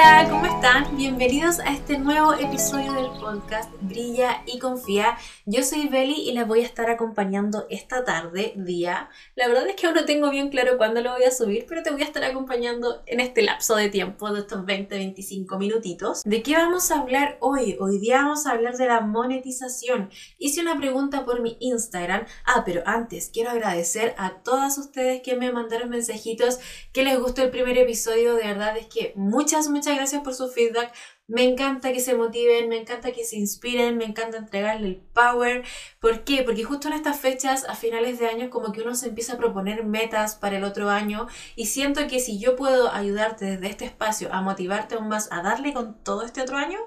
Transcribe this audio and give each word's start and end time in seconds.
Hola, 0.00 0.28
¿cómo 0.30 0.46
están? 0.46 0.96
Bienvenidos 0.96 1.58
a 1.58 1.72
este 1.72 1.98
nuevo 1.98 2.32
episodio 2.32 2.92
del 2.92 3.10
podcast 3.20 3.68
Brilla 3.80 4.44
y 4.46 4.60
Confía. 4.60 5.18
Yo 5.44 5.64
soy 5.64 5.88
Beli 5.88 6.14
y 6.14 6.34
les 6.34 6.46
voy 6.46 6.60
a 6.60 6.66
estar 6.66 6.88
acompañando 6.88 7.66
esta 7.68 8.04
tarde, 8.04 8.52
día. 8.54 9.10
La 9.34 9.48
verdad 9.48 9.66
es 9.66 9.74
que 9.74 9.88
aún 9.88 9.96
no 9.96 10.04
tengo 10.04 10.30
bien 10.30 10.50
claro 10.50 10.76
cuándo 10.76 11.00
lo 11.00 11.14
voy 11.14 11.24
a 11.24 11.32
subir, 11.32 11.66
pero 11.68 11.82
te 11.82 11.90
voy 11.90 12.02
a 12.02 12.04
estar 12.04 12.22
acompañando 12.22 13.02
en 13.06 13.18
este 13.18 13.42
lapso 13.42 13.74
de 13.74 13.88
tiempo 13.88 14.30
de 14.30 14.38
estos 14.38 14.64
20-25 14.64 15.58
minutitos. 15.58 16.22
¿De 16.22 16.44
qué 16.44 16.52
vamos 16.54 16.92
a 16.92 17.00
hablar 17.00 17.36
hoy? 17.40 17.76
Hoy 17.80 17.98
día 17.98 18.18
vamos 18.18 18.46
a 18.46 18.52
hablar 18.52 18.76
de 18.76 18.86
la 18.86 19.00
monetización. 19.00 20.10
Hice 20.38 20.60
una 20.60 20.78
pregunta 20.78 21.24
por 21.24 21.40
mi 21.40 21.56
Instagram. 21.58 22.24
Ah, 22.44 22.62
pero 22.64 22.82
antes 22.86 23.30
quiero 23.34 23.50
agradecer 23.50 24.14
a 24.16 24.34
todas 24.44 24.78
ustedes 24.78 25.22
que 25.22 25.34
me 25.34 25.50
mandaron 25.50 25.90
mensajitos 25.90 26.60
que 26.92 27.02
les 27.02 27.18
gustó 27.18 27.42
el 27.42 27.50
primer 27.50 27.76
episodio. 27.78 28.36
De 28.36 28.44
verdad 28.44 28.76
es 28.76 28.86
que 28.86 29.12
muchas, 29.16 29.68
muchas 29.68 29.87
gracias 29.94 30.22
por 30.22 30.34
su 30.34 30.48
feedback. 30.48 30.92
Me 31.26 31.44
encanta 31.44 31.92
que 31.92 32.00
se 32.00 32.14
motiven, 32.14 32.68
me 32.68 32.78
encanta 32.78 33.12
que 33.12 33.24
se 33.24 33.36
inspiren, 33.36 33.98
me 33.98 34.04
encanta 34.04 34.38
entregarle 34.38 34.86
el 34.88 34.96
power. 34.96 35.64
¿Por 36.00 36.24
qué? 36.24 36.42
Porque 36.42 36.64
justo 36.64 36.88
en 36.88 36.94
estas 36.94 37.20
fechas, 37.20 37.64
a 37.68 37.74
finales 37.74 38.18
de 38.18 38.28
año, 38.28 38.48
como 38.48 38.72
que 38.72 38.80
uno 38.80 38.94
se 38.94 39.08
empieza 39.08 39.34
a 39.34 39.38
proponer 39.38 39.84
metas 39.84 40.36
para 40.36 40.56
el 40.56 40.64
otro 40.64 40.88
año 40.88 41.26
y 41.54 41.66
siento 41.66 42.06
que 42.06 42.18
si 42.20 42.38
yo 42.38 42.56
puedo 42.56 42.90
ayudarte 42.90 43.44
desde 43.44 43.68
este 43.68 43.84
espacio 43.84 44.32
a 44.32 44.40
motivarte 44.40 44.94
aún 44.94 45.08
más 45.08 45.28
a 45.30 45.42
darle 45.42 45.72
con 45.74 46.02
todo 46.02 46.22
este 46.22 46.40
otro 46.40 46.56
año, 46.56 46.78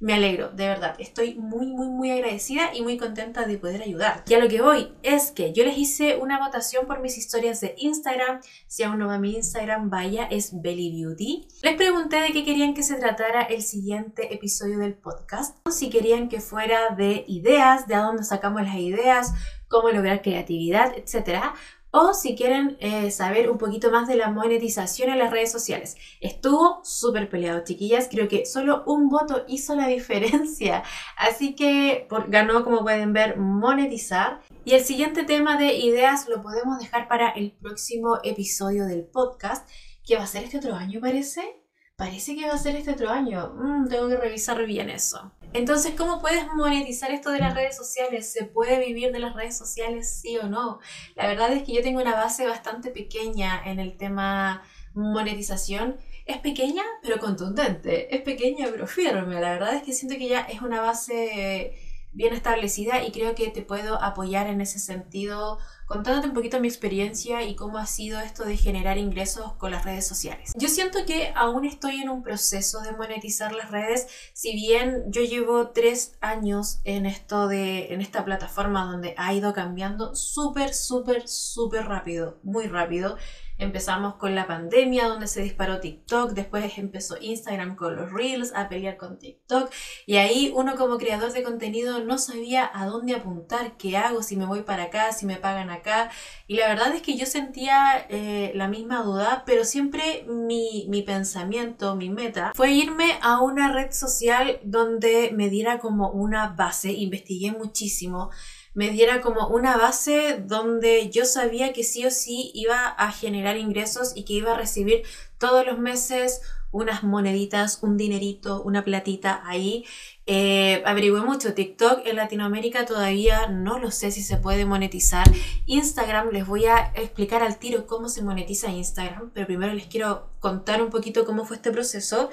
me 0.00 0.14
alegro, 0.14 0.48
de 0.50 0.66
verdad. 0.66 0.96
Estoy 0.98 1.34
muy, 1.34 1.66
muy, 1.66 1.88
muy 1.88 2.10
agradecida 2.10 2.74
y 2.74 2.82
muy 2.82 2.96
contenta 2.96 3.46
de 3.46 3.58
poder 3.58 3.82
ayudar. 3.82 4.24
Y 4.26 4.34
a 4.34 4.38
lo 4.38 4.48
que 4.48 4.62
voy 4.62 4.92
es 5.02 5.30
que 5.30 5.52
yo 5.52 5.64
les 5.64 5.76
hice 5.76 6.16
una 6.16 6.38
votación 6.38 6.86
por 6.86 7.00
mis 7.00 7.18
historias 7.18 7.60
de 7.60 7.74
Instagram. 7.76 8.40
Si 8.66 8.82
aún 8.82 8.98
no 8.98 9.08
va 9.08 9.14
a 9.14 9.18
mi 9.18 9.34
Instagram, 9.36 9.90
vaya, 9.90 10.24
es 10.24 10.60
Belly 10.60 11.02
Beauty. 11.02 11.46
Les 11.62 11.76
pregunté 11.76 12.16
de 12.16 12.32
qué 12.32 12.44
querían 12.44 12.74
que 12.74 12.82
se 12.82 12.96
tratara 12.96 13.42
el 13.42 13.62
siguiente 13.62 14.34
episodio 14.34 14.78
del 14.78 14.94
podcast. 14.94 15.56
Si 15.70 15.90
querían 15.90 16.28
que 16.28 16.40
fuera 16.40 16.94
de 16.96 17.24
ideas, 17.28 17.86
de 17.86 17.94
a 17.94 18.00
dónde 18.00 18.24
sacamos 18.24 18.62
las 18.62 18.76
ideas, 18.76 19.34
cómo 19.68 19.90
lograr 19.90 20.22
creatividad, 20.22 20.92
etc 20.96 21.52
o 21.92 22.14
si 22.14 22.36
quieren 22.36 22.76
eh, 22.80 23.10
saber 23.10 23.50
un 23.50 23.58
poquito 23.58 23.90
más 23.90 24.06
de 24.06 24.16
la 24.16 24.30
monetización 24.30 25.10
en 25.10 25.18
las 25.18 25.30
redes 25.30 25.50
sociales. 25.50 25.96
Estuvo 26.20 26.80
súper 26.84 27.28
peleado, 27.28 27.64
chiquillas. 27.64 28.08
Creo 28.10 28.28
que 28.28 28.46
solo 28.46 28.84
un 28.86 29.08
voto 29.08 29.44
hizo 29.48 29.74
la 29.74 29.86
diferencia. 29.88 30.82
Así 31.16 31.54
que 31.54 32.06
ganó, 32.28 32.64
como 32.64 32.82
pueden 32.82 33.12
ver, 33.12 33.38
monetizar. 33.38 34.40
Y 34.64 34.74
el 34.74 34.84
siguiente 34.84 35.24
tema 35.24 35.56
de 35.56 35.74
ideas 35.74 36.28
lo 36.28 36.42
podemos 36.42 36.78
dejar 36.78 37.08
para 37.08 37.30
el 37.30 37.52
próximo 37.52 38.18
episodio 38.22 38.86
del 38.86 39.04
podcast, 39.04 39.68
que 40.04 40.16
va 40.16 40.24
a 40.24 40.26
ser 40.26 40.44
este 40.44 40.58
otro 40.58 40.74
año, 40.74 41.00
parece. 41.00 41.59
Parece 42.00 42.34
que 42.34 42.46
va 42.46 42.54
a 42.54 42.58
ser 42.58 42.76
este 42.76 42.92
otro 42.92 43.10
año. 43.10 43.52
Mm, 43.56 43.88
tengo 43.88 44.08
que 44.08 44.16
revisar 44.16 44.64
bien 44.64 44.88
eso. 44.88 45.32
Entonces, 45.52 45.92
¿cómo 45.94 46.18
puedes 46.18 46.46
monetizar 46.54 47.10
esto 47.10 47.30
de 47.30 47.40
las 47.40 47.54
redes 47.54 47.76
sociales? 47.76 48.32
¿Se 48.32 48.46
puede 48.46 48.82
vivir 48.82 49.12
de 49.12 49.18
las 49.18 49.34
redes 49.34 49.54
sociales, 49.58 50.08
sí 50.22 50.38
o 50.38 50.48
no? 50.48 50.78
La 51.14 51.26
verdad 51.26 51.52
es 51.52 51.62
que 51.62 51.74
yo 51.74 51.82
tengo 51.82 52.00
una 52.00 52.14
base 52.14 52.46
bastante 52.46 52.90
pequeña 52.90 53.60
en 53.66 53.80
el 53.80 53.98
tema 53.98 54.62
monetización. 54.94 55.98
Es 56.24 56.38
pequeña, 56.38 56.84
pero 57.02 57.18
contundente. 57.18 58.16
Es 58.16 58.22
pequeña, 58.22 58.68
pero 58.70 58.86
firme. 58.86 59.38
La 59.38 59.50
verdad 59.50 59.74
es 59.74 59.82
que 59.82 59.92
siento 59.92 60.16
que 60.16 60.28
ya 60.28 60.40
es 60.40 60.62
una 60.62 60.80
base 60.80 61.74
bien 62.12 62.32
establecida 62.32 63.04
y 63.04 63.12
creo 63.12 63.34
que 63.34 63.48
te 63.48 63.60
puedo 63.60 64.02
apoyar 64.02 64.46
en 64.46 64.62
ese 64.62 64.78
sentido 64.78 65.58
contándote 65.90 66.28
un 66.28 66.34
poquito 66.34 66.60
mi 66.60 66.68
experiencia 66.68 67.42
y 67.42 67.56
cómo 67.56 67.76
ha 67.78 67.84
sido 67.84 68.20
esto 68.20 68.44
de 68.44 68.56
generar 68.56 68.96
ingresos 68.96 69.54
con 69.54 69.72
las 69.72 69.84
redes 69.84 70.06
sociales. 70.06 70.52
Yo 70.54 70.68
siento 70.68 71.00
que 71.04 71.32
aún 71.34 71.64
estoy 71.64 71.96
en 71.96 72.08
un 72.10 72.22
proceso 72.22 72.80
de 72.82 72.92
monetizar 72.92 73.52
las 73.52 73.72
redes, 73.72 74.06
si 74.32 74.54
bien 74.54 75.02
yo 75.08 75.22
llevo 75.22 75.70
tres 75.70 76.16
años 76.20 76.80
en 76.84 77.06
esto 77.06 77.48
de, 77.48 77.92
en 77.92 78.02
esta 78.02 78.24
plataforma 78.24 78.84
donde 78.84 79.16
ha 79.16 79.34
ido 79.34 79.52
cambiando 79.52 80.14
súper, 80.14 80.74
súper, 80.74 81.26
súper 81.26 81.86
rápido, 81.86 82.38
muy 82.44 82.68
rápido. 82.68 83.16
Empezamos 83.60 84.14
con 84.14 84.34
la 84.34 84.46
pandemia 84.46 85.06
donde 85.06 85.26
se 85.26 85.42
disparó 85.42 85.80
TikTok, 85.80 86.30
después 86.30 86.78
empezó 86.78 87.18
Instagram 87.20 87.76
con 87.76 87.94
los 87.94 88.10
Reels 88.10 88.54
a 88.54 88.70
pelear 88.70 88.96
con 88.96 89.18
TikTok 89.18 89.70
y 90.06 90.16
ahí 90.16 90.50
uno 90.56 90.76
como 90.76 90.96
creador 90.96 91.30
de 91.32 91.42
contenido 91.42 92.02
no 92.02 92.16
sabía 92.16 92.70
a 92.72 92.86
dónde 92.86 93.14
apuntar, 93.14 93.76
qué 93.76 93.98
hago, 93.98 94.22
si 94.22 94.36
me 94.36 94.46
voy 94.46 94.62
para 94.62 94.84
acá, 94.84 95.12
si 95.12 95.26
me 95.26 95.36
pagan 95.36 95.68
acá 95.68 96.10
y 96.46 96.56
la 96.56 96.68
verdad 96.68 96.94
es 96.94 97.02
que 97.02 97.18
yo 97.18 97.26
sentía 97.26 98.06
eh, 98.08 98.52
la 98.54 98.66
misma 98.66 99.02
duda, 99.02 99.42
pero 99.44 99.66
siempre 99.66 100.24
mi, 100.26 100.86
mi 100.88 101.02
pensamiento, 101.02 101.96
mi 101.96 102.08
meta 102.08 102.52
fue 102.54 102.70
irme 102.72 103.18
a 103.20 103.42
una 103.42 103.74
red 103.74 103.92
social 103.92 104.58
donde 104.64 105.32
me 105.34 105.50
diera 105.50 105.80
como 105.80 106.10
una 106.10 106.48
base, 106.48 106.92
investigué 106.92 107.52
muchísimo 107.52 108.30
me 108.74 108.90
diera 108.90 109.20
como 109.20 109.48
una 109.48 109.76
base 109.76 110.42
donde 110.46 111.10
yo 111.10 111.24
sabía 111.24 111.72
que 111.72 111.84
sí 111.84 112.04
o 112.06 112.10
sí 112.10 112.50
iba 112.54 112.86
a 112.86 113.12
generar 113.12 113.56
ingresos 113.56 114.12
y 114.14 114.24
que 114.24 114.34
iba 114.34 114.52
a 114.52 114.58
recibir 114.58 115.02
todos 115.38 115.66
los 115.66 115.78
meses 115.78 116.40
unas 116.72 117.02
moneditas, 117.02 117.80
un 117.82 117.96
dinerito, 117.96 118.62
una 118.62 118.84
platita 118.84 119.42
ahí. 119.44 119.84
Eh, 120.26 120.82
averigüé 120.86 121.20
mucho. 121.20 121.54
TikTok 121.54 122.06
en 122.06 122.16
Latinoamérica 122.16 122.86
todavía 122.86 123.48
no 123.48 123.78
lo 123.78 123.90
sé 123.90 124.10
si 124.10 124.22
se 124.22 124.36
puede 124.36 124.64
monetizar. 124.64 125.26
Instagram, 125.66 126.30
les 126.30 126.46
voy 126.46 126.66
a 126.66 126.92
explicar 126.94 127.42
al 127.42 127.58
tiro 127.58 127.86
cómo 127.86 128.08
se 128.08 128.22
monetiza 128.22 128.70
Instagram, 128.70 129.30
pero 129.34 129.46
primero 129.46 129.74
les 129.74 129.86
quiero 129.86 130.30
contar 130.38 130.82
un 130.82 130.90
poquito 130.90 131.24
cómo 131.24 131.44
fue 131.44 131.56
este 131.56 131.72
proceso. 131.72 132.30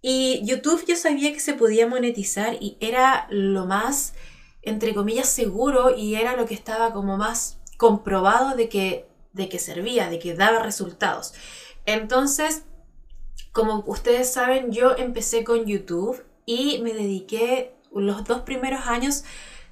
Y 0.00 0.40
YouTube 0.44 0.84
yo 0.86 0.96
sabía 0.96 1.32
que 1.32 1.40
se 1.40 1.54
podía 1.54 1.86
monetizar 1.86 2.56
y 2.60 2.78
era 2.80 3.26
lo 3.30 3.66
más 3.66 4.14
entre 4.68 4.94
comillas, 4.94 5.28
seguro 5.28 5.96
y 5.96 6.14
era 6.14 6.36
lo 6.36 6.46
que 6.46 6.54
estaba 6.54 6.92
como 6.92 7.16
más 7.16 7.58
comprobado 7.76 8.56
de 8.56 8.68
que, 8.68 9.08
de 9.32 9.48
que 9.48 9.58
servía, 9.58 10.08
de 10.10 10.18
que 10.18 10.34
daba 10.34 10.60
resultados. 10.60 11.34
Entonces, 11.86 12.64
como 13.52 13.82
ustedes 13.86 14.32
saben, 14.32 14.72
yo 14.72 14.96
empecé 14.96 15.44
con 15.44 15.64
YouTube 15.66 16.24
y 16.44 16.80
me 16.82 16.92
dediqué 16.92 17.74
los 17.92 18.24
dos 18.24 18.42
primeros 18.42 18.86
años 18.86 19.24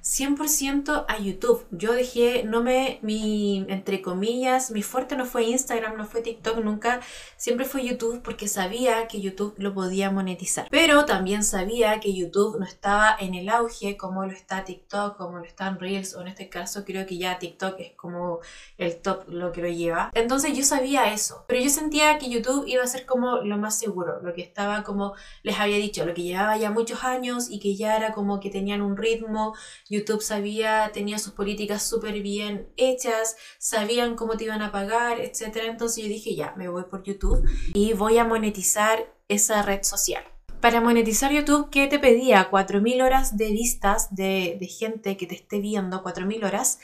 100% 0.07 1.05
a 1.05 1.19
YouTube. 1.19 1.65
Yo 1.69 1.91
dejé, 1.91 2.43
no 2.45 2.63
me, 2.63 2.99
mi, 3.01 3.65
entre 3.67 4.01
comillas, 4.01 4.71
mi 4.71 4.81
fuerte 4.81 5.17
no 5.17 5.25
fue 5.25 5.43
Instagram, 5.43 5.97
no 5.97 6.05
fue 6.05 6.21
TikTok, 6.21 6.59
nunca, 6.59 7.01
siempre 7.35 7.65
fue 7.65 7.85
YouTube 7.85 8.21
porque 8.23 8.47
sabía 8.47 9.09
que 9.09 9.19
YouTube 9.19 9.53
lo 9.57 9.73
podía 9.73 10.09
monetizar. 10.09 10.67
Pero 10.71 11.03
también 11.03 11.43
sabía 11.43 11.99
que 11.99 12.13
YouTube 12.13 12.57
no 12.57 12.65
estaba 12.65 13.17
en 13.19 13.35
el 13.35 13.49
auge 13.49 13.97
como 13.97 14.25
lo 14.25 14.31
está 14.31 14.63
TikTok, 14.63 15.17
como 15.17 15.39
lo 15.39 15.43
están 15.43 15.77
Reels, 15.77 16.15
o 16.15 16.21
en 16.21 16.29
este 16.29 16.47
caso 16.47 16.85
creo 16.85 17.05
que 17.05 17.17
ya 17.17 17.37
TikTok 17.37 17.77
es 17.79 17.91
como 17.97 18.39
el 18.77 19.01
top 19.01 19.27
lo 19.27 19.51
que 19.51 19.61
lo 19.61 19.67
lleva. 19.67 20.11
Entonces 20.13 20.57
yo 20.57 20.63
sabía 20.63 21.11
eso, 21.11 21.43
pero 21.49 21.61
yo 21.61 21.69
sentía 21.69 22.17
que 22.17 22.29
YouTube 22.29 22.65
iba 22.65 22.81
a 22.81 22.87
ser 22.87 23.05
como 23.05 23.41
lo 23.41 23.57
más 23.57 23.77
seguro, 23.77 24.21
lo 24.21 24.33
que 24.33 24.41
estaba 24.41 24.83
como 24.83 25.15
les 25.43 25.59
había 25.59 25.75
dicho, 25.75 26.05
lo 26.05 26.13
que 26.13 26.23
llevaba 26.23 26.55
ya 26.55 26.71
muchos 26.71 27.03
años 27.03 27.49
y 27.49 27.59
que 27.59 27.75
ya 27.75 27.97
era 27.97 28.13
como 28.13 28.39
que 28.39 28.49
tenían 28.49 28.81
un 28.81 28.95
ritmo. 28.95 29.53
YouTube 29.97 30.21
sabía, 30.21 30.91
tenía 30.93 31.19
sus 31.19 31.33
políticas 31.33 31.83
súper 31.83 32.21
bien 32.21 32.67
hechas, 32.77 33.35
sabían 33.57 34.15
cómo 34.15 34.37
te 34.37 34.45
iban 34.45 34.61
a 34.61 34.71
pagar, 34.71 35.19
etc. 35.19 35.57
Entonces 35.65 36.03
yo 36.03 36.09
dije, 36.09 36.35
ya, 36.35 36.53
me 36.57 36.67
voy 36.67 36.83
por 36.89 37.03
YouTube 37.03 37.47
y 37.73 37.93
voy 37.93 38.17
a 38.17 38.25
monetizar 38.25 39.13
esa 39.27 39.61
red 39.61 39.83
social. 39.83 40.23
Para 40.61 40.81
monetizar 40.81 41.31
YouTube, 41.31 41.69
¿qué 41.69 41.87
te 41.87 41.99
pedía? 41.99 42.49
4.000 42.49 43.03
horas 43.03 43.37
de 43.37 43.51
vistas 43.51 44.13
de, 44.15 44.57
gente 44.79 45.15
que 45.15 45.27
te 45.27 45.35
esté 45.35 45.59
viendo, 45.59 46.03
4.000 46.03 46.45
horas 46.45 46.79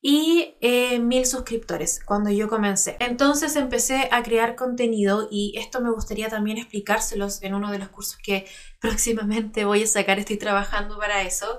y 0.00 0.54
eh, 0.60 1.00
mil 1.00 1.26
suscriptores 1.26 2.00
cuando 2.04 2.30
yo 2.30 2.48
comencé. 2.48 2.96
Entonces 3.00 3.56
empecé 3.56 4.08
a 4.12 4.22
crear 4.22 4.54
contenido 4.54 5.26
y 5.30 5.54
esto 5.56 5.80
me 5.80 5.90
gustaría 5.90 6.28
también 6.28 6.58
explicárselos 6.58 7.42
en 7.42 7.54
uno 7.54 7.72
de 7.72 7.78
los 7.80 7.88
cursos 7.88 8.16
que 8.22 8.46
próximamente 8.80 9.64
voy 9.64 9.82
a 9.82 9.86
sacar, 9.88 10.20
estoy 10.20 10.36
trabajando 10.36 10.96
para 10.96 11.22
eso. 11.22 11.58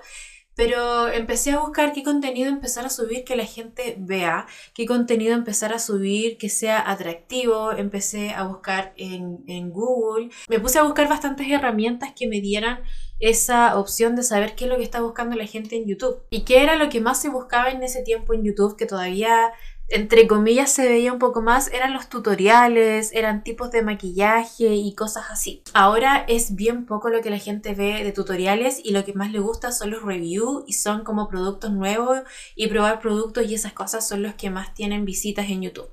Pero 0.57 1.07
empecé 1.07 1.51
a 1.51 1.59
buscar 1.59 1.93
qué 1.93 2.01
contenido 2.01 2.49
empezar 2.49 2.83
a 2.83 2.89
subir 2.89 3.23
que 3.23 3.35
la 3.35 3.45
gente 3.45 3.95
vea, 3.99 4.47
qué 4.73 4.87
contenido 4.87 5.35
empezar 5.35 5.71
a 5.71 5.77
subir 5.77 6.39
que 6.39 6.49
sea 6.49 6.89
atractivo. 6.89 7.71
Empecé 7.73 8.31
a 8.31 8.43
buscar 8.43 8.91
en, 8.97 9.43
en 9.47 9.69
Google. 9.69 10.31
Me 10.49 10.59
puse 10.59 10.79
a 10.79 10.83
buscar 10.83 11.07
bastantes 11.07 11.47
herramientas 11.47 12.13
que 12.15 12.27
me 12.27 12.41
dieran 12.41 12.79
esa 13.19 13.77
opción 13.77 14.15
de 14.15 14.23
saber 14.23 14.55
qué 14.55 14.65
es 14.65 14.69
lo 14.71 14.77
que 14.77 14.83
está 14.83 14.99
buscando 15.01 15.35
la 15.35 15.45
gente 15.45 15.75
en 15.75 15.85
YouTube. 15.85 16.23
Y 16.31 16.43
qué 16.43 16.63
era 16.63 16.75
lo 16.75 16.89
que 16.89 17.01
más 17.01 17.21
se 17.21 17.29
buscaba 17.29 17.69
en 17.69 17.83
ese 17.83 18.01
tiempo 18.01 18.33
en 18.33 18.43
YouTube, 18.43 18.77
que 18.77 18.87
todavía 18.87 19.53
entre 19.89 20.27
comillas 20.27 20.71
se 20.71 20.87
veía 20.87 21.13
un 21.13 21.19
poco 21.19 21.41
más 21.41 21.71
eran 21.71 21.93
los 21.93 22.09
tutoriales, 22.09 23.11
eran 23.13 23.43
tipos 23.43 23.71
de 23.71 23.83
maquillaje 23.83 24.75
y 24.75 24.93
cosas 24.95 25.25
así. 25.29 25.63
Ahora 25.73 26.25
es 26.27 26.55
bien 26.55 26.85
poco 26.85 27.09
lo 27.09 27.21
que 27.21 27.29
la 27.29 27.39
gente 27.39 27.73
ve 27.73 28.03
de 28.03 28.11
tutoriales 28.11 28.81
y 28.83 28.91
lo 28.91 29.05
que 29.05 29.13
más 29.13 29.31
le 29.31 29.39
gusta 29.39 29.71
son 29.71 29.91
los 29.91 30.03
reviews 30.03 30.63
y 30.67 30.73
son 30.73 31.03
como 31.03 31.29
productos 31.29 31.71
nuevos 31.71 32.19
y 32.55 32.67
probar 32.67 32.99
productos 32.99 33.45
y 33.45 33.55
esas 33.55 33.73
cosas 33.73 34.07
son 34.07 34.23
los 34.23 34.33
que 34.35 34.49
más 34.49 34.73
tienen 34.73 35.05
visitas 35.05 35.49
en 35.49 35.61
YouTube. 35.61 35.89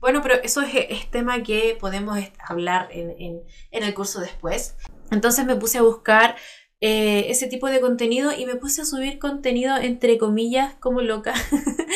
Bueno, 0.00 0.20
pero 0.22 0.34
eso 0.42 0.60
es, 0.62 1.10
tema 1.10 1.42
que 1.42 1.76
podemos 1.80 2.18
hablar 2.38 2.88
en, 2.90 3.42
el 3.70 3.94
curso 3.94 4.20
después. 4.20 4.76
Entonces 5.10 5.46
me 5.46 5.56
puse 5.56 5.78
a 5.78 5.82
buscar 5.82 6.36
eh, 6.80 7.26
ese 7.30 7.46
tipo 7.46 7.68
de 7.68 7.80
contenido 7.80 8.32
y 8.36 8.44
me 8.46 8.56
puse 8.56 8.82
a 8.82 8.84
subir 8.84 9.18
contenido 9.18 9.76
entre 9.76 10.18
comillas 10.18 10.74
como 10.80 11.00
loca. 11.02 11.34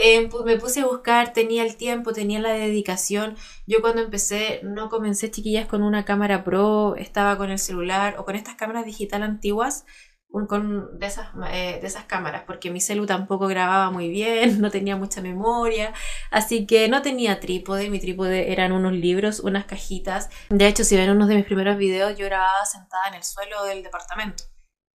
Eh, 0.00 0.28
pues 0.28 0.44
me 0.44 0.56
puse 0.56 0.80
a 0.80 0.86
buscar, 0.86 1.32
tenía 1.32 1.62
el 1.64 1.76
tiempo, 1.76 2.12
tenía 2.12 2.40
la 2.40 2.52
dedicación. 2.52 3.36
Yo 3.66 3.80
cuando 3.80 4.02
empecé, 4.02 4.60
no 4.64 4.88
comencé 4.88 5.30
chiquillas 5.30 5.66
con 5.66 5.82
una 5.82 6.04
cámara 6.04 6.42
pro, 6.42 6.96
estaba 6.96 7.36
con 7.38 7.50
el 7.50 7.58
celular 7.60 8.16
o 8.18 8.24
con 8.24 8.34
estas 8.34 8.56
cámaras 8.56 8.84
digital 8.86 9.22
antiguas 9.22 9.84
con, 10.30 10.98
de, 10.98 11.06
esas, 11.06 11.28
eh, 11.50 11.78
de 11.80 11.86
esas 11.86 12.04
cámaras, 12.04 12.42
porque 12.46 12.70
mi 12.70 12.80
celu 12.80 13.06
tampoco 13.06 13.46
grababa 13.46 13.90
muy 13.90 14.08
bien, 14.08 14.60
no 14.60 14.70
tenía 14.70 14.96
mucha 14.96 15.20
memoria, 15.20 15.92
así 16.30 16.66
que 16.66 16.88
no 16.88 17.02
tenía 17.02 17.40
trípode, 17.40 17.90
mi 17.90 17.98
trípode 17.98 18.52
eran 18.52 18.72
unos 18.72 18.92
libros, 18.92 19.40
unas 19.40 19.64
cajitas. 19.64 20.30
De 20.50 20.66
hecho, 20.66 20.84
si 20.84 20.96
ven 20.96 21.10
uno 21.10 21.26
de 21.26 21.36
mis 21.36 21.44
primeros 21.44 21.76
videos, 21.76 22.16
yo 22.18 22.26
grababa 22.26 22.64
sentada 22.66 23.08
en 23.08 23.14
el 23.14 23.24
suelo 23.24 23.64
del 23.64 23.82
departamento, 23.82 24.44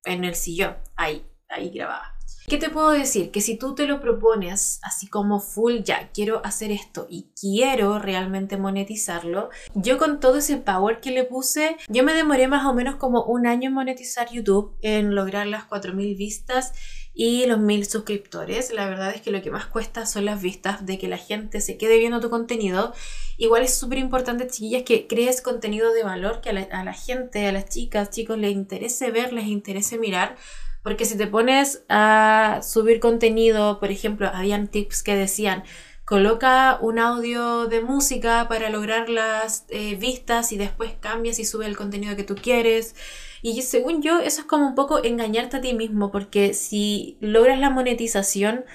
en 0.06 0.24
el 0.24 0.36
sillón, 0.36 0.78
ahí, 0.96 1.26
ahí 1.50 1.70
grababa. 1.70 2.18
¿Qué 2.48 2.58
te 2.58 2.70
puedo 2.70 2.90
decir? 2.90 3.32
Que 3.32 3.40
si 3.40 3.56
tú 3.56 3.76
te 3.76 3.86
lo 3.86 4.02
propones 4.02 4.80
así 4.84 5.08
como 5.08 5.40
full, 5.40 5.82
ya 5.84 6.10
quiero 6.12 6.42
hacer 6.44 6.72
esto 6.72 7.08
y 7.10 7.28
quiero 7.40 8.00
realmente 8.00 8.58
monetizarlo, 8.58 9.50
yo 9.76 9.98
con 9.98 10.20
todo 10.20 10.38
ese 10.38 10.58
power 10.58 11.00
que 11.00 11.12
le 11.12 11.24
puse, 11.24 11.78
yo 11.88 12.04
me 12.04 12.14
demoré 12.14 12.48
más 12.48 12.66
o 12.66 12.74
menos 12.74 12.96
como 12.96 13.24
un 13.24 13.46
año 13.46 13.70
en 13.70 13.76
monetizar 13.76 14.30
YouTube, 14.32 14.76
en 14.82 15.16
lograr 15.16 15.48
las 15.48 15.70
4.000 15.70 16.18
vistas 16.18 16.74
y 17.14 17.46
los 17.46 17.60
1.000 17.60 17.86
suscriptores. 17.86 18.74
La 18.74 18.88
verdad 18.88 19.14
es 19.14 19.22
que 19.22 19.32
lo 19.32 19.42
que 19.42 19.52
más 19.52 19.68
cuesta 19.68 20.06
son 20.06 20.26
las 20.26 20.42
vistas, 20.42 20.86
de 20.86 20.98
que 20.98 21.08
la 21.08 21.18
gente 21.18 21.62
se 21.62 21.78
quede 21.78 22.00
viendo 22.00 22.20
tu 22.20 22.30
contenido. 22.30 22.94
Igual 23.38 23.64
es 23.64 23.76
súper 23.76 24.00
importante, 24.00 24.48
chiquillas, 24.48 24.84
que 24.84 25.08
crees 25.08 25.42
contenido 25.42 25.94
de 25.94 26.04
valor, 26.04 26.42
que 26.42 26.50
a 26.50 26.54
la, 26.54 26.62
a 26.72 26.84
la 26.84 26.94
gente, 26.94 27.46
a 27.46 27.52
las 27.52 27.70
chicas, 27.70 28.10
chicos, 28.10 28.38
les 28.38 28.52
interese 28.52 29.12
ver, 29.12 29.32
les 29.32 29.46
interese 29.46 29.98
mirar 29.98 30.36
porque 30.84 31.06
si 31.06 31.18
te 31.18 31.28
pones 31.28 31.84
a 31.90 32.62
subir 32.64 33.00
contenido, 33.00 33.80
por 33.80 33.92
ejemplo, 33.92 34.30
habían 34.34 34.68
tips 34.68 35.04
que 35.04 35.16
decían, 35.16 35.64
coloca 36.06 36.78
un 36.82 37.00
audio 37.00 37.68
de 37.68 37.82
música 37.82 38.48
para 38.50 38.70
lograr 38.70 39.08
las 39.08 39.66
eh, 39.70 39.96
vistas 39.96 40.52
y 40.52 40.58
después 40.58 40.94
cambias 41.00 41.40
y 41.40 41.46
sube 41.46 41.68
el 41.68 41.78
contenido 41.78 42.16
que 42.16 42.24
tú 42.24 42.36
quieres. 42.36 42.96
Y 43.42 43.62
según 43.62 44.02
yo, 44.02 44.20
eso 44.20 44.42
es 44.42 44.48
como 44.48 44.68
un 44.68 44.76
poco 44.76 45.04
engañarte 45.04 45.58
a 45.58 45.62
ti 45.62 45.74
mismo, 45.74 46.12
porque 46.12 46.54
si 46.54 47.18
logras 47.22 47.60
la 47.60 47.70
monetización, 47.70 48.66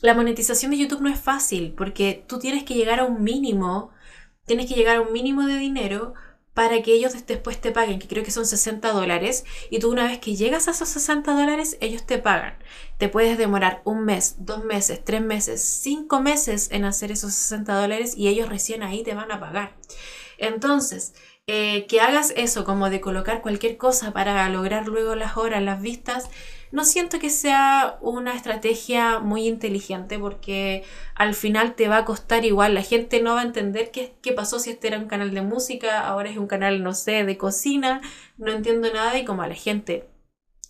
la 0.00 0.14
monetización 0.14 0.72
de 0.72 0.78
YouTube 0.78 1.00
no 1.00 1.08
es 1.08 1.18
fácil, 1.18 1.72
porque 1.76 2.24
tú 2.28 2.38
tienes 2.38 2.64
que 2.64 2.74
llegar 2.74 3.00
a 3.00 3.04
un 3.04 3.22
mínimo, 3.22 3.90
tienes 4.46 4.66
que 4.66 4.74
llegar 4.74 4.96
a 4.96 5.00
un 5.00 5.12
mínimo 5.12 5.46
de 5.46 5.56
dinero 5.56 6.14
para 6.54 6.82
que 6.82 6.92
ellos 6.92 7.14
después 7.26 7.60
te 7.60 7.72
paguen, 7.72 7.98
que 7.98 8.08
creo 8.08 8.24
que 8.24 8.30
son 8.30 8.46
60 8.46 8.92
dólares, 8.92 9.44
y 9.70 9.78
tú 9.78 9.90
una 9.90 10.06
vez 10.06 10.18
que 10.18 10.36
llegas 10.36 10.68
a 10.68 10.72
esos 10.72 10.88
60 10.90 11.32
dólares, 11.32 11.78
ellos 11.80 12.04
te 12.04 12.18
pagan. 12.18 12.54
Te 12.98 13.08
puedes 13.08 13.38
demorar 13.38 13.80
un 13.84 14.04
mes, 14.04 14.36
dos 14.38 14.64
meses, 14.64 15.02
tres 15.04 15.22
meses, 15.22 15.62
cinco 15.62 16.20
meses 16.20 16.68
en 16.70 16.84
hacer 16.84 17.10
esos 17.10 17.32
60 17.32 17.74
dólares 17.74 18.14
y 18.16 18.28
ellos 18.28 18.48
recién 18.48 18.82
ahí 18.82 19.02
te 19.02 19.14
van 19.14 19.32
a 19.32 19.40
pagar. 19.40 19.74
Entonces, 20.38 21.14
eh, 21.46 21.86
que 21.86 22.00
hagas 22.00 22.32
eso 22.36 22.64
como 22.64 22.90
de 22.90 23.00
colocar 23.00 23.42
cualquier 23.42 23.76
cosa 23.76 24.12
para 24.12 24.48
lograr 24.48 24.86
luego 24.86 25.14
las 25.14 25.36
horas, 25.36 25.62
las 25.62 25.80
vistas, 25.80 26.28
no 26.72 26.86
siento 26.86 27.18
que 27.18 27.30
sea 27.30 27.98
una 28.00 28.34
estrategia 28.34 29.20
muy 29.20 29.46
inteligente 29.46 30.18
porque 30.18 30.84
al 31.14 31.34
final 31.34 31.74
te 31.74 31.86
va 31.86 31.98
a 31.98 32.04
costar 32.06 32.44
igual. 32.46 32.74
La 32.74 32.82
gente 32.82 33.20
no 33.22 33.34
va 33.34 33.42
a 33.42 33.44
entender 33.44 33.90
qué, 33.90 34.16
qué 34.22 34.32
pasó 34.32 34.58
si 34.58 34.70
este 34.70 34.88
era 34.88 34.98
un 34.98 35.06
canal 35.06 35.32
de 35.34 35.42
música, 35.42 36.00
ahora 36.00 36.30
es 36.30 36.38
un 36.38 36.46
canal, 36.46 36.82
no 36.82 36.94
sé, 36.94 37.24
de 37.24 37.36
cocina. 37.36 38.00
No 38.38 38.50
entiendo 38.50 38.92
nada 38.92 39.18
y 39.18 39.24
como 39.26 39.42
a 39.42 39.48
la 39.48 39.54
gente 39.54 40.08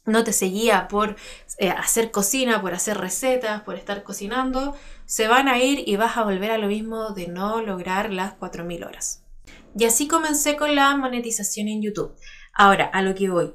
no 0.05 0.25
te 0.25 0.33
seguía 0.33 0.89
por 0.89 1.15
eh, 1.59 1.71
hacer 1.71 2.11
cocina, 2.11 2.61
por 2.61 2.75
hacer 2.75 2.99
recetas, 2.99 3.63
por 3.63 3.77
estar 3.77 4.03
cocinando, 4.03 4.75
se 5.05 5.29
van 5.29 5.47
a 5.47 5.59
ir 5.59 5.89
y 5.89 5.95
vas 5.97 6.17
a 6.17 6.25
volver 6.25 6.51
a 6.51 6.59
lo 6.59 6.67
mismo 6.67 7.11
de 7.11 7.29
no 7.29 7.63
lograr 7.63 8.13
las 8.13 8.37
4.000 8.39 8.85
horas. 8.85 9.25
Y 9.79 9.85
así 9.85 10.09
comencé 10.09 10.57
con 10.57 10.75
la 10.75 10.97
monetización 10.97 11.69
en 11.69 11.83
YouTube. 11.83 12.15
Ahora, 12.53 12.87
a 12.87 13.03
lo 13.03 13.15
que 13.15 13.31
voy. 13.31 13.55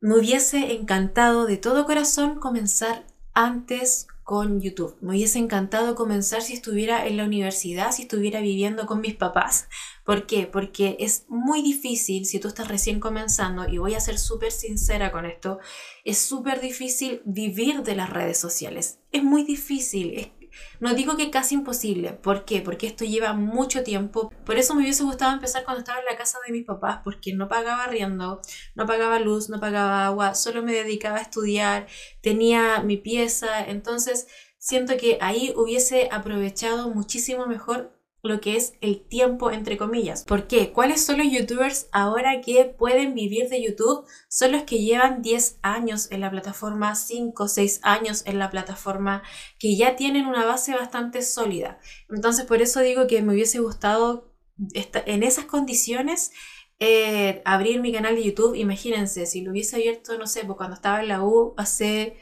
Me 0.00 0.18
hubiese 0.18 0.74
encantado 0.74 1.46
de 1.46 1.56
todo 1.56 1.86
corazón 1.86 2.38
comenzar 2.38 3.06
antes 3.32 4.06
con 4.26 4.60
YouTube. 4.60 4.96
Me 5.00 5.10
hubiese 5.10 5.38
encantado 5.38 5.94
comenzar 5.94 6.42
si 6.42 6.52
estuviera 6.52 7.06
en 7.06 7.16
la 7.16 7.24
universidad, 7.24 7.92
si 7.92 8.02
estuviera 8.02 8.40
viviendo 8.40 8.84
con 8.84 9.00
mis 9.00 9.14
papás. 9.14 9.68
¿Por 10.04 10.26
qué? 10.26 10.46
Porque 10.46 10.96
es 10.98 11.24
muy 11.28 11.62
difícil 11.62 12.26
si 12.26 12.40
tú 12.40 12.48
estás 12.48 12.68
recién 12.68 12.98
comenzando, 12.98 13.68
y 13.68 13.78
voy 13.78 13.94
a 13.94 14.00
ser 14.00 14.18
súper 14.18 14.50
sincera 14.50 15.12
con 15.12 15.26
esto, 15.26 15.60
es 16.04 16.18
súper 16.18 16.60
difícil 16.60 17.22
vivir 17.24 17.82
de 17.84 17.94
las 17.94 18.10
redes 18.10 18.36
sociales. 18.36 18.98
Es 19.12 19.22
muy 19.22 19.44
difícil, 19.44 20.32
no 20.80 20.94
digo 20.94 21.16
que 21.16 21.30
casi 21.30 21.54
imposible. 21.54 22.12
¿Por 22.12 22.44
qué? 22.44 22.60
Porque 22.60 22.86
esto 22.86 23.04
lleva 23.04 23.32
mucho 23.32 23.82
tiempo. 23.82 24.30
Por 24.44 24.56
eso 24.56 24.74
me 24.74 24.82
hubiese 24.82 25.04
gustado 25.04 25.32
empezar 25.32 25.64
cuando 25.64 25.80
estaba 25.80 26.00
en 26.00 26.04
la 26.06 26.16
casa 26.16 26.38
de 26.46 26.52
mis 26.52 26.64
papás, 26.64 27.00
porque 27.04 27.34
no 27.34 27.48
pagaba 27.48 27.86
riendo, 27.86 28.40
no 28.74 28.86
pagaba 28.86 29.18
luz, 29.18 29.48
no 29.48 29.60
pagaba 29.60 30.06
agua, 30.06 30.34
solo 30.34 30.62
me 30.62 30.72
dedicaba 30.72 31.18
a 31.18 31.22
estudiar, 31.22 31.86
tenía 32.20 32.80
mi 32.82 32.96
pieza. 32.96 33.64
Entonces 33.66 34.26
siento 34.58 34.96
que 34.96 35.18
ahí 35.20 35.52
hubiese 35.56 36.08
aprovechado 36.10 36.90
muchísimo 36.90 37.46
mejor 37.46 37.95
lo 38.26 38.40
que 38.40 38.56
es 38.56 38.74
el 38.80 39.06
tiempo 39.06 39.50
entre 39.50 39.76
comillas. 39.76 40.24
¿Por 40.24 40.46
qué? 40.46 40.72
¿Cuáles 40.72 41.04
son 41.04 41.18
los 41.18 41.30
youtubers 41.30 41.88
ahora 41.92 42.40
que 42.40 42.64
pueden 42.64 43.14
vivir 43.14 43.48
de 43.48 43.62
YouTube? 43.62 44.04
Son 44.28 44.52
los 44.52 44.64
que 44.64 44.78
llevan 44.78 45.22
10 45.22 45.58
años 45.62 46.10
en 46.10 46.20
la 46.20 46.30
plataforma, 46.30 46.94
5 46.94 47.42
o 47.44 47.48
6 47.48 47.80
años 47.82 48.22
en 48.26 48.38
la 48.38 48.50
plataforma, 48.50 49.22
que 49.58 49.76
ya 49.76 49.96
tienen 49.96 50.26
una 50.26 50.44
base 50.44 50.74
bastante 50.74 51.22
sólida. 51.22 51.78
Entonces 52.10 52.44
por 52.44 52.60
eso 52.60 52.80
digo 52.80 53.06
que 53.06 53.22
me 53.22 53.32
hubiese 53.32 53.60
gustado 53.60 54.34
en 54.72 55.22
esas 55.22 55.44
condiciones 55.44 56.32
eh, 56.78 57.40
abrir 57.44 57.80
mi 57.80 57.92
canal 57.92 58.16
de 58.16 58.24
YouTube. 58.24 58.54
Imagínense, 58.54 59.26
si 59.26 59.40
lo 59.42 59.52
hubiese 59.52 59.76
abierto, 59.76 60.18
no 60.18 60.26
sé, 60.26 60.44
pues 60.44 60.56
cuando 60.56 60.74
estaba 60.74 61.00
en 61.00 61.08
la 61.08 61.22
U 61.24 61.54
hace 61.56 62.18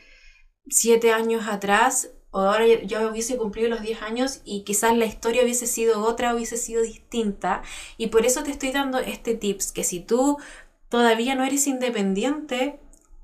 7 0.69 1.13
años 1.13 1.47
atrás, 1.49 2.11
o 2.35 2.41
ahora 2.41 2.67
yo 2.67 3.09
hubiese 3.09 3.37
cumplido 3.37 3.69
los 3.69 3.81
10 3.81 4.03
años 4.03 4.41
y 4.45 4.65
quizás 4.65 4.97
la 4.97 5.05
historia 5.05 5.45
hubiese 5.45 5.69
sido 5.69 6.05
otra, 6.05 6.35
hubiese 6.35 6.57
sido 6.57 6.83
distinta. 6.83 7.63
Y 7.97 8.09
por 8.09 8.27
eso 8.27 8.43
te 8.43 8.51
estoy 8.51 8.73
dando 8.73 8.99
este 8.99 9.37
tips, 9.37 9.71
que 9.71 9.85
si 9.85 10.01
tú 10.01 10.39
todavía 10.89 11.37
no 11.37 11.45
eres 11.45 11.69
independiente, 11.69 12.81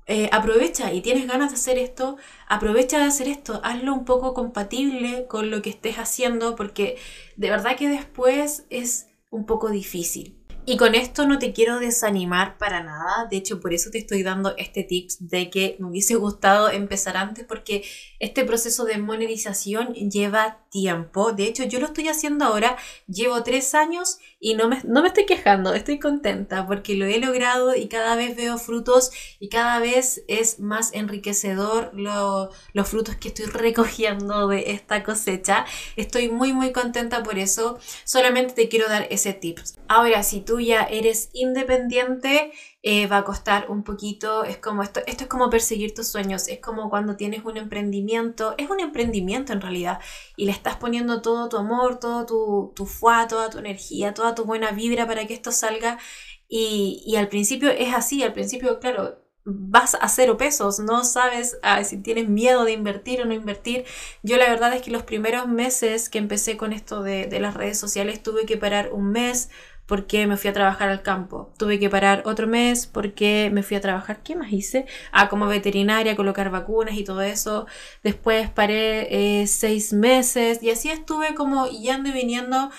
eh, 0.07 0.29
aprovecha 0.31 0.93
y 0.93 1.01
tienes 1.01 1.27
ganas 1.27 1.51
de 1.51 1.55
hacer 1.55 1.77
esto, 1.77 2.15
aprovecha 2.47 2.99
de 2.99 3.03
hacer 3.03 3.27
esto, 3.27 3.59
hazlo 3.65 3.93
un 3.93 4.05
poco 4.05 4.33
compatible 4.33 5.27
con 5.27 5.51
lo 5.51 5.61
que 5.61 5.71
estés 5.71 5.97
haciendo, 5.97 6.55
porque 6.55 6.97
de 7.35 7.49
verdad 7.49 7.75
que 7.75 7.89
después 7.89 8.65
es 8.69 9.07
un 9.29 9.45
poco 9.45 9.71
difícil. 9.71 10.40
Y 10.63 10.77
con 10.77 10.93
esto 10.93 11.25
no 11.25 11.39
te 11.39 11.53
quiero 11.53 11.79
desanimar 11.79 12.59
para 12.59 12.83
nada, 12.83 13.25
de 13.31 13.37
hecho 13.37 13.59
por 13.59 13.73
eso 13.73 13.89
te 13.89 13.97
estoy 13.97 14.21
dando 14.21 14.55
este 14.57 14.83
tips 14.83 15.27
de 15.27 15.49
que 15.49 15.75
me 15.79 15.87
hubiese 15.87 16.13
gustado 16.13 16.69
empezar 16.69 17.17
antes 17.17 17.45
porque 17.45 17.83
este 18.19 18.45
proceso 18.45 18.85
de 18.85 18.99
monetización 18.99 19.95
lleva 19.95 20.59
tiempo, 20.69 21.33
de 21.33 21.45
hecho 21.45 21.63
yo 21.63 21.79
lo 21.79 21.87
estoy 21.87 22.09
haciendo 22.09 22.45
ahora, 22.45 22.77
llevo 23.07 23.41
tres 23.41 23.73
años 23.73 24.19
y 24.43 24.55
no 24.55 24.67
me, 24.67 24.81
no 24.83 25.03
me 25.03 25.09
estoy 25.09 25.27
quejando, 25.27 25.75
estoy 25.75 25.99
contenta 25.99 26.65
porque 26.65 26.95
lo 26.95 27.05
he 27.05 27.19
logrado 27.19 27.75
y 27.75 27.87
cada 27.87 28.15
vez 28.15 28.35
veo 28.35 28.57
frutos 28.57 29.11
y 29.39 29.49
cada 29.49 29.79
vez 29.79 30.23
es 30.27 30.59
más 30.59 30.93
enriquecedor 30.93 31.91
los 31.93 32.89
frutos 32.89 33.15
que 33.17 33.27
estoy 33.27 33.45
recogiendo 33.45 34.47
de 34.47 34.71
esta 34.71 35.03
cosecha. 35.03 35.65
Estoy 35.95 36.29
muy 36.29 36.53
muy 36.53 36.71
contenta 36.71 37.21
por 37.21 37.37
eso, 37.37 37.77
solamente 38.03 38.55
te 38.55 38.67
quiero 38.67 38.89
dar 38.89 39.05
ese 39.11 39.33
tips. 39.33 39.77
Ahora, 39.87 40.23
si 40.23 40.41
tú 40.41 40.59
ya 40.59 40.83
eres 40.85 41.29
independiente, 41.33 42.51
eh, 42.83 43.07
va 43.07 43.17
a 43.17 43.23
costar 43.23 43.69
un 43.69 43.83
poquito, 43.83 44.43
es 44.43 44.57
como 44.57 44.81
esto, 44.83 45.01
esto 45.05 45.23
es 45.25 45.29
como 45.29 45.49
perseguir 45.49 45.93
tus 45.93 46.07
sueños, 46.07 46.47
es 46.47 46.59
como 46.59 46.89
cuando 46.89 47.15
tienes 47.15 47.45
un 47.45 47.57
emprendimiento, 47.57 48.55
es 48.57 48.69
un 48.69 48.79
emprendimiento 48.79 49.53
en 49.53 49.61
realidad, 49.61 49.99
y 50.35 50.45
le 50.45 50.51
estás 50.51 50.77
poniendo 50.77 51.21
todo 51.21 51.49
tu 51.49 51.57
amor, 51.57 51.99
todo 51.99 52.25
tu, 52.25 52.73
tu 52.75 52.85
fuá, 52.85 53.27
toda 53.27 53.49
tu 53.49 53.59
energía, 53.59 54.13
toda 54.13 54.35
tu 54.35 54.45
buena 54.45 54.71
vibra 54.71 55.05
para 55.07 55.27
que 55.27 55.33
esto 55.33 55.51
salga, 55.51 55.99
y, 56.47 57.03
y 57.05 57.15
al 57.17 57.29
principio 57.29 57.69
es 57.69 57.93
así, 57.93 58.23
al 58.23 58.33
principio, 58.33 58.79
claro, 58.79 59.21
vas 59.43 59.95
a 59.95 60.07
cero 60.07 60.37
pesos, 60.37 60.79
no 60.79 61.03
sabes 61.03 61.57
ah, 61.63 61.83
si 61.83 61.97
tienes 61.97 62.29
miedo 62.29 62.63
de 62.63 62.73
invertir 62.73 63.21
o 63.21 63.25
no 63.25 63.33
invertir. 63.33 63.85
Yo 64.21 64.37
la 64.37 64.49
verdad 64.49 64.73
es 64.73 64.81
que 64.81 64.91
los 64.91 65.03
primeros 65.03 65.47
meses 65.47 66.09
que 66.09 66.19
empecé 66.19 66.57
con 66.57 66.73
esto 66.73 67.01
de, 67.01 67.25
de 67.25 67.39
las 67.39 67.55
redes 67.55 67.79
sociales 67.79 68.21
tuve 68.21 68.45
que 68.45 68.57
parar 68.57 68.91
un 68.93 69.11
mes 69.11 69.49
porque 69.91 70.25
me 70.25 70.37
fui 70.37 70.49
a 70.49 70.53
trabajar 70.53 70.87
al 70.87 71.01
campo. 71.01 71.51
Tuve 71.57 71.77
que 71.77 71.89
parar 71.89 72.23
otro 72.25 72.47
mes 72.47 72.87
porque 72.87 73.49
me 73.51 73.61
fui 73.61 73.75
a 73.75 73.81
trabajar. 73.81 74.23
¿Qué 74.23 74.37
más 74.37 74.53
hice? 74.53 74.85
Ah, 75.11 75.27
como 75.27 75.47
veterinaria, 75.47 76.15
colocar 76.15 76.49
vacunas 76.49 76.95
y 76.95 77.03
todo 77.03 77.21
eso. 77.21 77.67
Después 78.01 78.49
paré 78.49 79.41
eh, 79.41 79.47
seis 79.47 79.91
meses 79.91 80.63
y 80.63 80.69
así 80.69 80.89
estuve 80.89 81.35
como 81.35 81.67
yendo 81.67 82.07
y 82.07 82.13
viniendo 82.13 82.71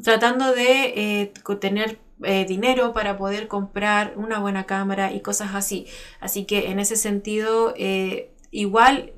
tratando 0.00 0.54
de 0.54 0.92
eh, 0.94 1.32
tener 1.60 1.98
eh, 2.22 2.44
dinero 2.44 2.92
para 2.92 3.18
poder 3.18 3.48
comprar 3.48 4.14
una 4.16 4.38
buena 4.38 4.64
cámara 4.64 5.12
y 5.12 5.22
cosas 5.22 5.56
así. 5.56 5.88
Así 6.20 6.44
que 6.44 6.70
en 6.70 6.78
ese 6.78 6.94
sentido, 6.94 7.74
igual 8.52 9.12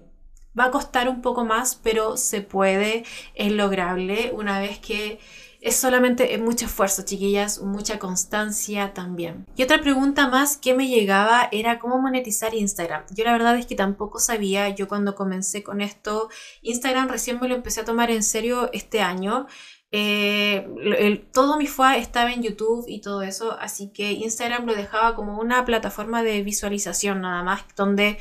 va 0.59 0.65
a 0.65 0.71
costar 0.71 1.11
un 1.11 1.21
poco 1.21 1.45
más, 1.45 1.75
pero 1.75 2.17
se 2.17 2.41
puede, 2.41 3.05
es 3.35 3.53
lograble 3.53 4.33
una 4.35 4.59
vez 4.59 4.79
que 4.79 5.19
es 5.63 5.77
solamente 5.77 6.37
mucho 6.39 6.67
esfuerzo, 6.67 7.03
chiquillas, 7.05 7.61
mucha 7.61 8.01
constancia 8.01 8.93
también. 8.95 9.47
Y 9.57 9.63
otra 9.63 9.81
pregunta 9.81 10.27
más 10.27 10.57
que 10.57 10.75
me 10.75 10.89
llegaba 10.89 11.49
era 11.53 11.79
cómo 11.79 12.01
monetizar 12.01 12.53
Instagram. 12.53 13.05
Yo 13.15 13.25
la 13.25 13.33
verdad 13.33 13.57
es 13.57 13.67
que 13.67 13.77
tampoco 13.77 14.19
sabía, 14.19 14.69
yo 14.71 14.89
cuando 14.89 15.15
comencé 15.15 15.63
con 15.63 15.81
esto, 15.81 16.29
Instagram 16.63 17.09
recién 17.09 17.39
me 17.41 17.47
lo 17.47 17.55
empecé 17.55 17.83
a 17.83 17.85
tomar 17.85 18.11
en 18.11 18.25
serio 18.25 18.71
este 18.73 19.03
año. 19.03 19.47
Eh, 19.93 21.29
todo 21.33 21.57
mi 21.57 21.69
FUA 21.69 21.97
estaba 21.99 22.33
en 22.33 22.43
YouTube 22.43 22.87
y 22.89 23.01
todo 23.01 23.23
eso, 23.23 23.57
así 23.61 23.93
que 23.93 24.11
Instagram 24.13 24.67
lo 24.67 24.75
dejaba 24.75 25.15
como 25.15 25.39
una 25.39 25.65
plataforma 25.65 26.25
de 26.25 26.43
visualización 26.43 27.21
nada 27.21 27.45
más, 27.45 27.63
donde 27.77 28.19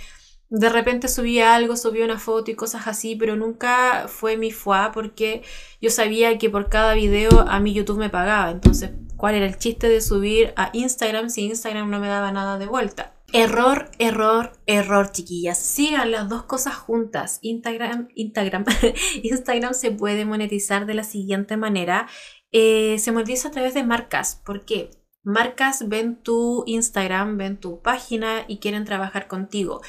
de 0.51 0.67
repente 0.67 1.07
subía 1.07 1.55
algo, 1.55 1.77
subía 1.77 2.03
una 2.03 2.19
foto 2.19 2.51
y 2.51 2.55
cosas 2.55 2.85
así, 2.85 3.15
pero 3.15 3.37
nunca 3.37 4.07
fue 4.09 4.35
mi 4.35 4.51
FUA 4.51 4.91
porque 4.93 5.43
yo 5.79 5.89
sabía 5.89 6.37
que 6.37 6.49
por 6.49 6.67
cada 6.67 6.93
video 6.93 7.47
a 7.47 7.61
mi 7.61 7.73
YouTube 7.73 7.99
me 7.99 8.09
pagaba. 8.09 8.51
Entonces, 8.51 8.91
¿cuál 9.15 9.35
era 9.35 9.45
el 9.45 9.57
chiste 9.57 9.87
de 9.87 10.01
subir 10.01 10.53
a 10.57 10.69
Instagram 10.73 11.29
si 11.29 11.45
Instagram 11.45 11.89
no 11.89 12.01
me 12.01 12.09
daba 12.09 12.33
nada 12.33 12.57
de 12.57 12.67
vuelta? 12.67 13.13
Error, 13.31 13.89
error, 13.97 14.51
error, 14.65 15.09
chiquillas. 15.13 15.57
Sigan 15.57 16.11
las 16.11 16.27
dos 16.27 16.43
cosas 16.43 16.75
juntas. 16.75 17.39
Instagram, 17.41 18.09
Instagram, 18.15 18.65
Instagram 19.23 19.73
se 19.73 19.91
puede 19.91 20.25
monetizar 20.25 20.85
de 20.85 20.95
la 20.95 21.05
siguiente 21.05 21.55
manera. 21.55 22.09
Eh, 22.51 22.99
se 22.99 23.13
monetiza 23.13 23.47
a 23.47 23.51
través 23.51 23.73
de 23.73 23.85
marcas. 23.85 24.41
¿Por 24.45 24.65
qué? 24.65 24.91
Marcas 25.23 25.87
ven 25.87 26.21
tu 26.21 26.65
Instagram, 26.65 27.37
ven 27.37 27.57
tu 27.57 27.81
página 27.81 28.43
y 28.49 28.57
quieren 28.57 28.83
trabajar 28.83 29.29
contigo. 29.29 29.79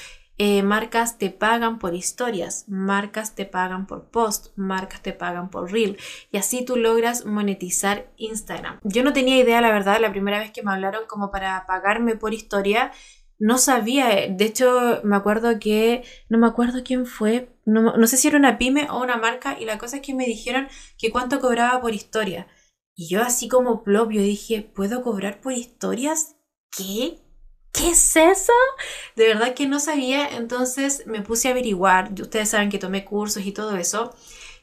Eh, 0.44 0.64
marcas 0.64 1.18
te 1.18 1.30
pagan 1.30 1.78
por 1.78 1.94
historias, 1.94 2.64
marcas 2.66 3.37
te 3.37 3.46
pagan 3.46 3.87
por 3.87 4.11
post, 4.11 4.49
marcas 4.56 5.00
te 5.00 5.12
pagan 5.12 5.50
por 5.50 5.70
reel 5.70 5.99
y 6.32 6.37
así 6.37 6.64
tú 6.64 6.75
logras 6.75 7.25
monetizar 7.25 8.11
Instagram. 8.16 8.80
Yo 8.82 9.04
no 9.04 9.12
tenía 9.12 9.38
idea, 9.38 9.61
la 9.61 9.70
verdad, 9.70 10.00
la 10.00 10.11
primera 10.11 10.40
vez 10.40 10.50
que 10.50 10.64
me 10.64 10.72
hablaron 10.72 11.06
como 11.06 11.30
para 11.30 11.64
pagarme 11.68 12.16
por 12.16 12.34
historia, 12.34 12.90
no 13.38 13.56
sabía, 13.56 14.08
de 14.28 14.44
hecho 14.44 15.00
me 15.04 15.14
acuerdo 15.14 15.61
que, 15.61 16.02
no 16.28 16.38
me 16.38 16.49
acuerdo 16.49 16.82
quién 16.84 17.06
fue, 17.06 17.54
no, 17.64 18.04
sé 18.08 18.16
si 18.16 18.26
era 18.26 18.37
una 18.37 18.58
pyme 18.58 18.90
o 18.90 19.00
una 19.00 19.18
marca 19.18 19.56
y 19.61 19.64
la 19.64 19.78
cosa 19.78 19.99
es 19.99 20.02
que 20.02 20.12
me 20.12 20.26
dijeron 20.26 20.66
que 20.99 21.12
cuánto 21.12 21.38
cobraba 21.38 21.80
por 21.80 21.94
historia. 21.94 22.49
Y 22.96 23.08
yo 23.08 23.22
así 23.22 23.46
como 23.46 23.84
plop, 23.84 24.11
dije, 24.11 24.68
¿puedo 24.75 25.02
cobrar 25.02 25.40
por 25.40 25.52
historias? 25.52 26.34
¿Qué? 26.76 27.20
¿Qué 27.72 27.90
es 27.90 28.16
eso? 28.16 28.52
De 29.16 29.26
verdad 29.26 29.54
que 29.54 29.66
no 29.66 29.80
sabía, 29.80 30.28
entonces 30.28 31.04
me 31.06 31.22
puse 31.22 31.48
a 31.48 31.50
averiguar. 31.52 32.12
Ustedes 32.20 32.50
saben 32.50 32.70
que 32.70 32.78
tomé 32.78 33.04
cursos 33.04 33.44
y 33.44 33.52
todo 33.52 33.76
eso. 33.76 34.14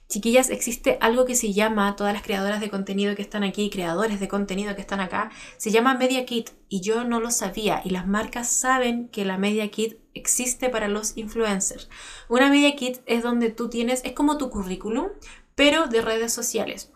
Chiquillas, 0.08 0.50
existe 0.50 0.98
algo 1.02 1.26
que 1.26 1.36
se 1.36 1.54
llama, 1.54 1.96
todas 1.96 2.14
las 2.14 2.24
creadoras 2.24 2.62
de 2.62 2.72
contenido 2.72 3.16
que 3.16 3.22
están 3.22 3.44
aquí, 3.44 3.70
creadores 3.70 4.20
de 4.20 4.28
contenido 4.28 4.74
que 4.74 4.82
están 4.82 5.02
acá, 5.02 5.30
se 5.58 5.70
llama 5.70 5.94
Media 5.94 6.26
Kit 6.26 6.50
y 6.68 6.82
yo 6.82 7.04
no 7.04 7.20
lo 7.20 7.30
sabía 7.30 7.84
y 7.86 7.92
las 7.92 8.08
marcas 8.08 8.50
saben 8.50 9.10
que 9.10 9.24
la 9.24 9.38
Media 9.38 9.70
Kit 9.70 9.98
existe 10.16 10.70
para 10.70 10.88
los 10.88 11.16
influencers. 11.16 11.90
Una 12.28 12.50
Media 12.50 12.76
Kit 12.76 13.02
es 13.06 13.22
donde 13.22 13.52
tú 13.52 13.70
tienes, 13.70 14.02
es 14.04 14.14
como 14.14 14.40
tu 14.40 14.50
currículum, 14.50 15.10
pero 15.54 15.86
de 15.86 16.02
redes 16.02 16.34
sociales. 16.34 16.92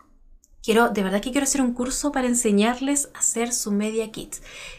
Quiero, 0.64 0.88
de 0.88 1.02
verdad 1.02 1.20
que 1.20 1.30
quiero 1.30 1.44
hacer 1.44 1.60
un 1.60 1.74
curso 1.74 2.10
para 2.10 2.26
enseñarles 2.26 3.10
a 3.12 3.18
hacer 3.18 3.52
su 3.52 3.70
media 3.70 4.10
kit. 4.10 4.36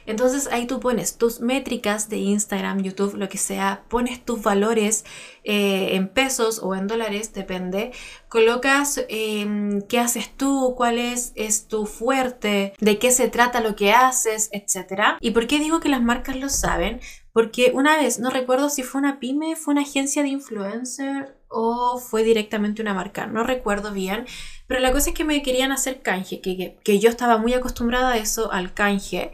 Entonces 0.08 0.50
ahí 0.52 0.66
tú 0.66 0.80
pones 0.80 1.20
tus 1.20 1.42
métricas 1.42 2.10
de 2.10 2.18
Instagram, 2.18 2.82
YouTube, 2.82 3.14
lo 3.14 3.30
que 3.30 3.38
sea, 3.38 3.84
pones 3.88 4.26
tus 4.26 4.42
valores 4.42 5.06
eh, 5.44 5.90
en 5.92 6.08
pesos 6.08 6.60
o 6.64 6.74
en 6.74 6.88
dólares, 6.88 7.34
depende. 7.34 7.92
Colocas 8.30 9.06
em, 9.10 9.84
qué 9.84 10.00
haces 10.00 10.36
tú, 10.36 10.74
cuál 10.76 10.98
es, 10.98 11.34
es 11.36 11.68
tu 11.68 11.86
fuerte, 11.86 12.74
de 12.80 12.98
qué 12.98 13.12
se 13.12 13.28
trata 13.28 13.62
lo 13.62 13.76
que 13.76 13.92
haces, 13.92 14.50
etc. 14.54 15.18
¿Y 15.20 15.32
por 15.32 15.46
qué 15.46 15.60
digo 15.60 15.82
que 15.82 15.90
las 15.90 16.02
marcas 16.02 16.36
lo 16.38 16.50
saben? 16.50 17.00
Porque 17.32 17.72
una 17.76 17.96
vez, 17.98 18.18
no 18.18 18.32
recuerdo 18.32 18.70
si 18.70 18.82
fue 18.82 19.02
una 19.02 19.20
pyme, 19.20 19.56
fue 19.56 19.74
una 19.74 19.84
agencia 19.84 20.24
de 20.24 20.30
influencer 20.30 21.38
o 21.58 22.00
fue 22.00 22.26
directamente 22.26 22.82
una 22.82 22.94
marca, 22.94 23.28
no 23.28 23.44
recuerdo 23.44 23.94
bien, 23.94 24.26
pero 24.68 24.82
la 24.82 24.92
cosa 24.92 25.12
es 25.12 25.16
que 25.16 25.24
me 25.24 25.42
querían 25.42 25.72
hacer 25.72 26.02
canje, 26.02 26.42
que, 26.42 26.78
que, 26.84 27.00
yo 27.00 27.10
estaba 27.10 27.38
muy 27.38 27.54
acostumbrada 27.54 28.12
a 28.12 28.18
eso, 28.18 28.52
al 28.52 28.74
canje, 28.74 29.32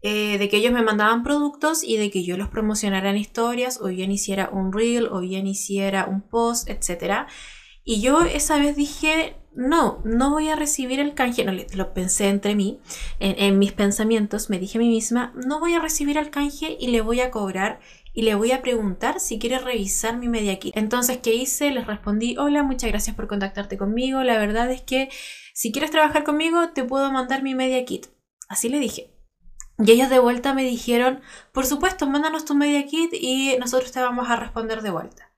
eh, 0.00 0.38
de 0.38 0.48
que 0.48 0.56
ellos 0.56 0.72
me 0.72 0.80
mandaban 0.80 1.22
productos 1.22 1.84
y 1.84 1.98
de 1.98 2.10
que 2.10 2.24
yo 2.24 2.38
los 2.38 2.48
promocionara 2.48 3.10
en 3.10 3.18
historias, 3.18 3.80
o 3.82 3.88
bien 3.88 4.10
hiciera 4.10 4.48
un 4.50 4.72
reel, 4.72 5.08
o 5.08 5.20
bien 5.20 5.46
hiciera 5.46 6.06
un 6.06 6.22
post, 6.22 6.70
etc. 6.70 7.26
Y 7.84 8.00
yo 8.00 8.22
esa 8.22 8.58
vez 8.58 8.74
dije, 8.74 9.36
no, 9.54 10.00
no 10.06 10.30
voy 10.30 10.48
a 10.48 10.56
recibir 10.56 11.00
el 11.00 11.12
canje, 11.12 11.44
no, 11.44 11.52
lo 11.52 11.92
pensé 11.92 12.30
entre 12.30 12.54
mí, 12.54 12.80
en, 13.20 13.34
en 13.38 13.58
mis 13.58 13.72
pensamientos, 13.72 14.48
me 14.48 14.58
dije 14.58 14.78
a 14.78 14.80
mí 14.80 14.88
misma, 14.88 15.34
no 15.34 15.60
voy 15.60 15.74
a 15.74 15.80
recibir 15.80 16.16
el 16.16 16.30
canje 16.30 16.78
y 16.80 16.86
le 16.86 17.02
voy 17.02 17.20
a 17.20 17.30
cobrar 17.30 17.80
y 18.18 18.22
le 18.22 18.34
voy 18.34 18.50
a 18.50 18.62
preguntar 18.62 19.20
si 19.20 19.38
quiere 19.38 19.60
revisar 19.60 20.16
mi 20.16 20.26
media 20.26 20.58
kit. 20.58 20.76
Entonces, 20.76 21.18
¿qué 21.18 21.34
hice? 21.34 21.70
Les 21.70 21.86
respondí, 21.86 22.36
hola, 22.36 22.64
muchas 22.64 22.90
gracias 22.90 23.14
por 23.14 23.28
contactarte 23.28 23.78
conmigo. 23.78 24.24
La 24.24 24.40
verdad 24.40 24.68
es 24.72 24.82
que 24.82 25.08
si 25.54 25.70
quieres 25.70 25.92
trabajar 25.92 26.24
conmigo, 26.24 26.70
te 26.70 26.82
puedo 26.82 27.12
mandar 27.12 27.44
mi 27.44 27.54
media 27.54 27.84
kit. 27.84 28.08
Así 28.48 28.68
le 28.68 28.80
dije. 28.80 29.14
Y 29.78 29.92
ellos 29.92 30.10
de 30.10 30.18
vuelta 30.18 30.52
me 30.52 30.64
dijeron, 30.64 31.20
por 31.52 31.64
supuesto, 31.64 32.08
mándanos 32.08 32.44
tu 32.44 32.56
media 32.56 32.84
kit 32.86 33.14
y 33.14 33.56
nosotros 33.60 33.92
te 33.92 34.00
vamos 34.00 34.28
a 34.28 34.34
responder 34.34 34.82
de 34.82 34.90
vuelta. 34.90 35.32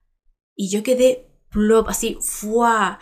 Y 0.56 0.70
yo 0.70 0.82
quedé 0.82 1.28
plop, 1.50 1.86
así, 1.86 2.16
¡fua! 2.22 2.98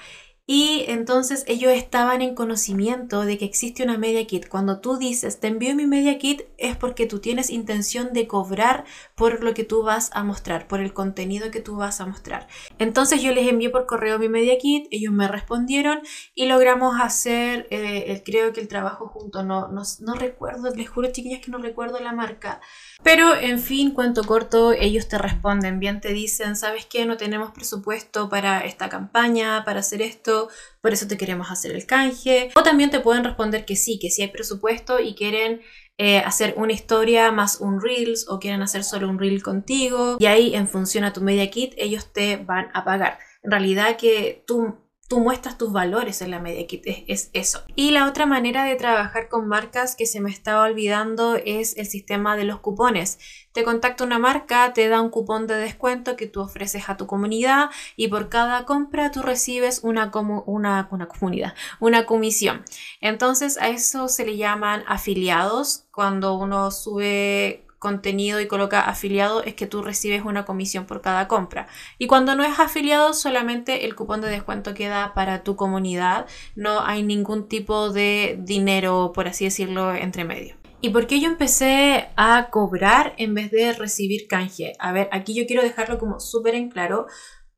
Y 0.51 0.87
entonces 0.89 1.45
ellos 1.47 1.73
estaban 1.73 2.23
en 2.23 2.35
conocimiento 2.35 3.27
de 3.27 3.37
que 3.37 3.45
existe 3.45 3.83
una 3.83 3.99
media 3.99 4.27
kit. 4.27 4.49
Cuando 4.49 4.81
tú 4.81 4.97
dices, 4.97 5.41
te 5.41 5.49
envío 5.49 5.75
mi 5.75 5.87
media 5.87 6.17
kit, 6.17 6.45
es 6.57 6.75
porque 6.75 7.05
tú 7.05 7.19
tienes 7.19 7.51
intención 7.51 8.15
de 8.15 8.27
cobrar 8.27 8.87
por 9.15 9.45
lo 9.45 9.53
que 9.53 9.65
tú 9.65 9.83
vas 9.83 10.09
a 10.15 10.25
mostrar, 10.25 10.67
por 10.67 10.81
el 10.81 10.95
contenido 10.95 11.51
que 11.51 11.61
tú 11.61 11.77
vas 11.77 12.01
a 12.01 12.07
mostrar. 12.07 12.49
Entonces 12.79 13.23
yo 13.23 13.33
les 13.33 13.49
envié 13.49 13.71
por 13.71 13.87
correo 13.87 14.19
mi 14.19 14.29
media 14.29 14.59
kit, 14.59 14.87
ellos 14.91 15.13
me 15.13 15.29
respondieron 15.29 16.01
y 16.35 16.47
logramos 16.47 17.01
hacer, 17.01 17.67
eh, 17.71 18.23
creo 18.25 18.53
que 18.53 18.61
el 18.61 18.69
trabajo 18.69 19.09
junto. 19.09 19.43
No, 19.43 19.69
no, 19.69 19.83
no 20.01 20.15
recuerdo, 20.15 20.71
les 20.75 20.89
juro 20.89 21.11
chiquillas 21.11 21.41
que 21.41 21.51
no 21.51 21.59
recuerdo 21.59 22.01
la 22.01 22.13
marca. 22.13 22.61
Pero 23.03 23.35
en 23.35 23.59
fin, 23.59 23.93
cuento 23.93 24.25
corto, 24.25 24.73
ellos 24.73 25.09
te 25.09 25.19
responden, 25.19 25.81
bien 25.81 26.01
te 26.01 26.13
dicen, 26.13 26.57
¿sabes 26.57 26.87
qué? 26.87 27.07
No 27.07 27.17
tenemos 27.17 27.53
presupuesto 27.53 28.29
para 28.29 28.61
esta 28.61 28.89
campaña, 28.89 29.65
para 29.65 29.81
hacer 29.81 30.03
esto, 30.03 30.49
por 30.89 30.95
eso 30.95 31.07
te 31.07 31.19
queremos 31.19 31.51
hacer 31.51 31.73
el 31.73 31.85
canje. 31.85 32.49
O 32.55 32.63
también 32.63 32.89
te 32.89 33.01
pueden 33.01 33.23
responder 33.23 33.67
que 33.67 33.77
sí, 33.77 33.99
que 33.99 34.09
sí 34.09 34.23
hay 34.23 34.29
presupuesto 34.29 35.01
y 35.01 35.15
quieren 35.15 35.61
eh, 35.99 36.21
hacer 36.21 36.55
una 36.57 36.73
historia 36.73 37.31
más 37.31 37.61
un 37.61 37.83
Reels 37.83 38.27
o 38.27 38.39
quieren 38.39 38.63
hacer 38.63 38.85
solo 38.85 39.07
un 39.07 39.19
Reel 39.19 39.43
contigo. 39.43 40.17
Y 40.19 40.25
ahí 40.25 40.55
en 40.55 40.67
función 40.67 41.05
a 41.05 41.13
tu 41.13 41.21
media 41.21 41.51
kit, 41.51 41.75
ellos 41.77 42.11
te 42.11 42.39
van 42.39 42.71
a 42.73 42.87
pagar. 42.87 43.19
En 43.43 43.51
realidad 43.51 43.99
que 43.99 44.43
tú 44.47 44.79
tú 45.09 45.21
muestras 45.21 45.57
tus 45.57 45.73
valores 45.73 46.21
en 46.21 46.31
la 46.31 46.39
media 46.39 46.67
es, 46.85 47.31
eso. 47.33 47.63
Y 47.75 47.91
la 47.93 48.07
otra 48.07 48.27
manera 48.27 48.65
de 48.65 48.77
trabajar 48.77 49.29
con 49.29 49.49
marcas 49.49 49.97
que 49.97 50.05
se 50.05 50.21
me 50.21 50.31
estaba 50.31 50.65
olvidando 50.65 51.37
es 51.37 51.77
el 51.79 51.87
sistema 51.87 52.37
de 52.37 52.45
los 52.45 52.61
cupones. 52.61 53.19
Te 53.53 53.65
contacta 53.65 54.05
una 54.05 54.19
marca, 54.19 54.75
te 54.75 54.87
da 54.89 55.01
un 55.01 55.09
cupón 55.09 55.47
de 55.47 55.57
descuento 55.57 56.15
que 56.15 56.27
tú 56.27 56.43
ofreces 56.43 56.91
a 56.91 56.99
tu 56.99 57.07
comunidad 57.07 57.71
y 57.97 58.09
por 58.09 58.29
cada 58.29 58.67
compra 58.67 59.11
tú 59.11 59.23
recibes 59.23 59.81
una, 59.83 60.13
una, 60.47 60.89
una 60.91 61.09
comunidad, 61.09 61.55
una 61.81 62.05
comisión. 62.05 62.63
Entonces 63.01 63.57
a 63.59 63.69
eso 63.69 64.09
se 64.09 64.27
le 64.27 64.37
llaman 64.37 64.85
afiliados 64.87 65.87
cuando 65.91 66.35
uno 66.35 66.71
sube 66.71 67.65
contenido 67.79 68.41
y 68.41 68.49
coloca 68.49 68.81
afiliado 68.81 69.43
es 69.43 69.55
que 69.55 69.67
tú 69.67 69.83
recibes 69.83 70.25
una 70.25 70.45
comisión 70.45 70.87
por 70.87 71.01
cada 71.01 71.29
compra. 71.29 71.69
Y 71.99 72.07
cuando 72.07 72.35
no 72.35 72.45
es 72.45 72.59
afiliado, 72.59 73.15
solamente 73.15 73.85
el 73.85 73.95
cupón 73.95 74.21
de 74.21 74.29
descuento 74.29 74.75
queda 74.75 75.15
para 75.15 75.43
tu 75.43 75.57
comunidad. 75.57 76.27
No 76.55 76.85
hay 76.85 77.03
ningún 77.03 77.49
tipo 77.49 77.91
de 77.91 78.39
dinero, 78.41 79.13
por 79.15 79.29
así 79.29 79.45
decirlo, 79.45 79.95
entre 79.95 80.25
medio. 80.25 80.57
¿Y 80.81 80.91
por 80.91 81.07
qué 81.09 81.21
yo 81.21 81.27
empecé 81.27 82.09
a 82.17 82.49
cobrar 82.51 83.15
en 83.19 83.35
vez 83.35 83.51
de 83.51 83.73
recibir 83.73 84.29
canje? 84.29 84.75
A 84.79 84.93
ver, 84.93 85.09
aquí 85.11 85.35
yo 85.35 85.47
quiero 85.47 85.63
dejarlo 85.63 85.99
como 85.99 86.21
súper 86.21 86.55
en 86.55 86.71
claro 86.71 87.07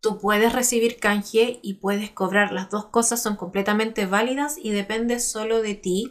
Tú 0.01 0.17
puedes 0.17 0.55
recibir 0.55 0.99
canje 0.99 1.61
y 1.63 1.75
puedes 1.75 2.11
cobrar. 2.11 2.53
Las 2.53 2.71
dos 2.71 2.87
cosas 2.87 3.23
son 3.23 3.37
completamente 3.37 4.07
válidas 4.07 4.57
y 4.57 4.71
depende 4.71 5.21
solo 5.21 5.61
de 5.61 5.75
ti. 5.75 6.11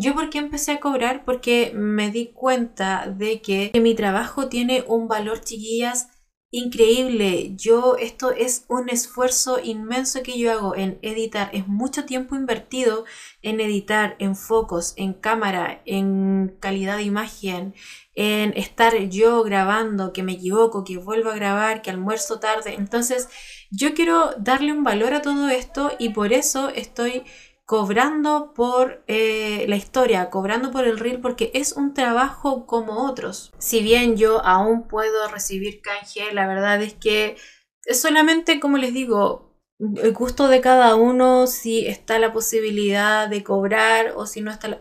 Yo 0.00 0.14
por 0.14 0.30
qué 0.30 0.38
empecé 0.38 0.72
a 0.72 0.80
cobrar? 0.80 1.26
Porque 1.26 1.72
me 1.74 2.10
di 2.10 2.28
cuenta 2.28 3.06
de 3.06 3.42
que 3.42 3.70
mi 3.82 3.94
trabajo 3.94 4.48
tiene 4.48 4.82
un 4.88 5.08
valor, 5.08 5.42
chiquillas, 5.42 6.08
increíble. 6.50 7.54
Yo, 7.54 7.96
esto 7.98 8.30
es 8.32 8.64
un 8.68 8.88
esfuerzo 8.88 9.60
inmenso 9.62 10.22
que 10.22 10.38
yo 10.38 10.52
hago 10.52 10.74
en 10.74 10.98
editar. 11.02 11.50
Es 11.52 11.68
mucho 11.68 12.06
tiempo 12.06 12.34
invertido 12.34 13.04
en 13.42 13.60
editar, 13.60 14.16
en 14.20 14.36
focos, 14.36 14.94
en 14.96 15.12
cámara, 15.12 15.82
en 15.84 16.56
calidad 16.60 16.96
de 16.96 17.02
imagen, 17.02 17.74
en 18.14 18.56
estar 18.56 18.96
yo 19.10 19.42
grabando, 19.42 20.14
que 20.14 20.22
me 20.22 20.32
equivoco, 20.32 20.82
que 20.82 20.96
vuelvo 20.96 21.28
a 21.28 21.34
grabar, 21.34 21.82
que 21.82 21.90
almuerzo 21.90 22.40
tarde. 22.40 22.74
Entonces, 22.74 23.28
yo 23.70 23.92
quiero 23.92 24.30
darle 24.38 24.72
un 24.72 24.82
valor 24.82 25.12
a 25.12 25.20
todo 25.20 25.50
esto 25.50 25.92
y 25.98 26.08
por 26.08 26.32
eso 26.32 26.70
estoy 26.70 27.24
cobrando 27.70 28.52
por 28.52 29.04
eh, 29.06 29.64
la 29.68 29.76
historia, 29.76 30.28
cobrando 30.28 30.72
por 30.72 30.88
el 30.88 30.98
reel, 30.98 31.20
porque 31.20 31.52
es 31.54 31.74
un 31.74 31.94
trabajo 31.94 32.66
como 32.66 33.06
otros. 33.08 33.52
Si 33.58 33.80
bien 33.80 34.16
yo 34.16 34.44
aún 34.44 34.88
puedo 34.88 35.28
recibir 35.28 35.80
canje, 35.80 36.34
la 36.34 36.48
verdad 36.48 36.82
es 36.82 36.94
que 36.94 37.36
es 37.84 38.00
solamente, 38.00 38.58
como 38.58 38.76
les 38.76 38.92
digo, 38.92 39.56
el 39.78 40.12
gusto 40.12 40.48
de 40.48 40.60
cada 40.60 40.96
uno, 40.96 41.46
si 41.46 41.86
está 41.86 42.18
la 42.18 42.32
posibilidad 42.32 43.28
de 43.28 43.44
cobrar 43.44 44.14
o 44.16 44.26
si 44.26 44.40
no 44.40 44.50
está 44.50 44.66
la 44.66 44.80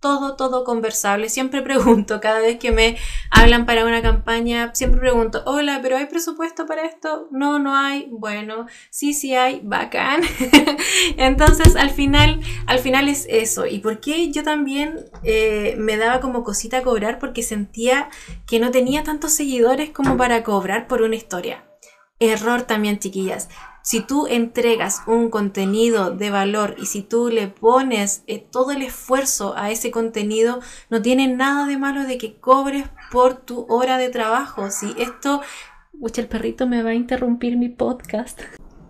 todo, 0.00 0.34
todo 0.34 0.64
conversable. 0.64 1.28
Siempre 1.28 1.62
pregunto, 1.70 2.20
cada 2.20 2.40
vez 2.40 2.58
que 2.58 2.72
me 2.72 2.96
hablan 3.30 3.66
para 3.66 3.84
una 3.84 4.02
campaña, 4.02 4.74
siempre 4.74 5.00
pregunto, 5.00 5.42
hola, 5.46 5.80
pero 5.82 5.96
¿hay 5.96 6.06
presupuesto 6.06 6.66
para 6.66 6.84
esto? 6.84 7.28
No, 7.30 7.58
no 7.58 7.76
hay. 7.76 8.08
Bueno, 8.10 8.66
sí, 8.90 9.14
sí 9.14 9.34
hay, 9.34 9.60
bacán. 9.62 10.22
Entonces, 11.16 11.76
al 11.76 11.90
final, 11.90 12.40
al 12.66 12.78
final 12.78 13.08
es 13.08 13.26
eso. 13.28 13.66
¿Y 13.66 13.78
por 13.78 14.00
qué 14.00 14.30
yo 14.32 14.42
también 14.42 15.04
eh, 15.22 15.76
me 15.78 15.96
daba 15.96 16.20
como 16.20 16.42
cosita 16.42 16.82
cobrar? 16.82 17.18
Porque 17.18 17.42
sentía 17.42 18.08
que 18.46 18.58
no 18.58 18.70
tenía 18.70 19.04
tantos 19.04 19.32
seguidores 19.32 19.90
como 19.90 20.16
para 20.16 20.42
cobrar 20.42 20.88
por 20.88 21.02
una 21.02 21.16
historia. 21.16 21.64
Error 22.18 22.62
también, 22.62 22.98
chiquillas 22.98 23.48
si 23.90 23.98
tú 23.98 24.28
entregas 24.28 25.02
un 25.08 25.30
contenido 25.30 26.12
de 26.12 26.30
valor 26.30 26.76
y 26.78 26.86
si 26.86 27.02
tú 27.02 27.28
le 27.28 27.48
pones 27.48 28.22
eh, 28.28 28.38
todo 28.38 28.70
el 28.70 28.82
esfuerzo 28.82 29.56
a 29.56 29.72
ese 29.72 29.90
contenido, 29.90 30.60
no 30.90 31.02
tiene 31.02 31.26
nada 31.26 31.66
de 31.66 31.76
malo 31.76 32.04
de 32.04 32.16
que 32.16 32.36
cobres 32.36 32.88
por 33.10 33.34
tu 33.34 33.66
hora 33.68 33.98
de 33.98 34.08
trabajo. 34.08 34.70
Si 34.70 34.94
esto... 34.96 35.40
Uy, 35.92 36.12
el 36.18 36.28
perrito 36.28 36.68
me 36.68 36.84
va 36.84 36.90
a 36.90 36.94
interrumpir 36.94 37.56
mi 37.56 37.68
podcast. 37.68 38.40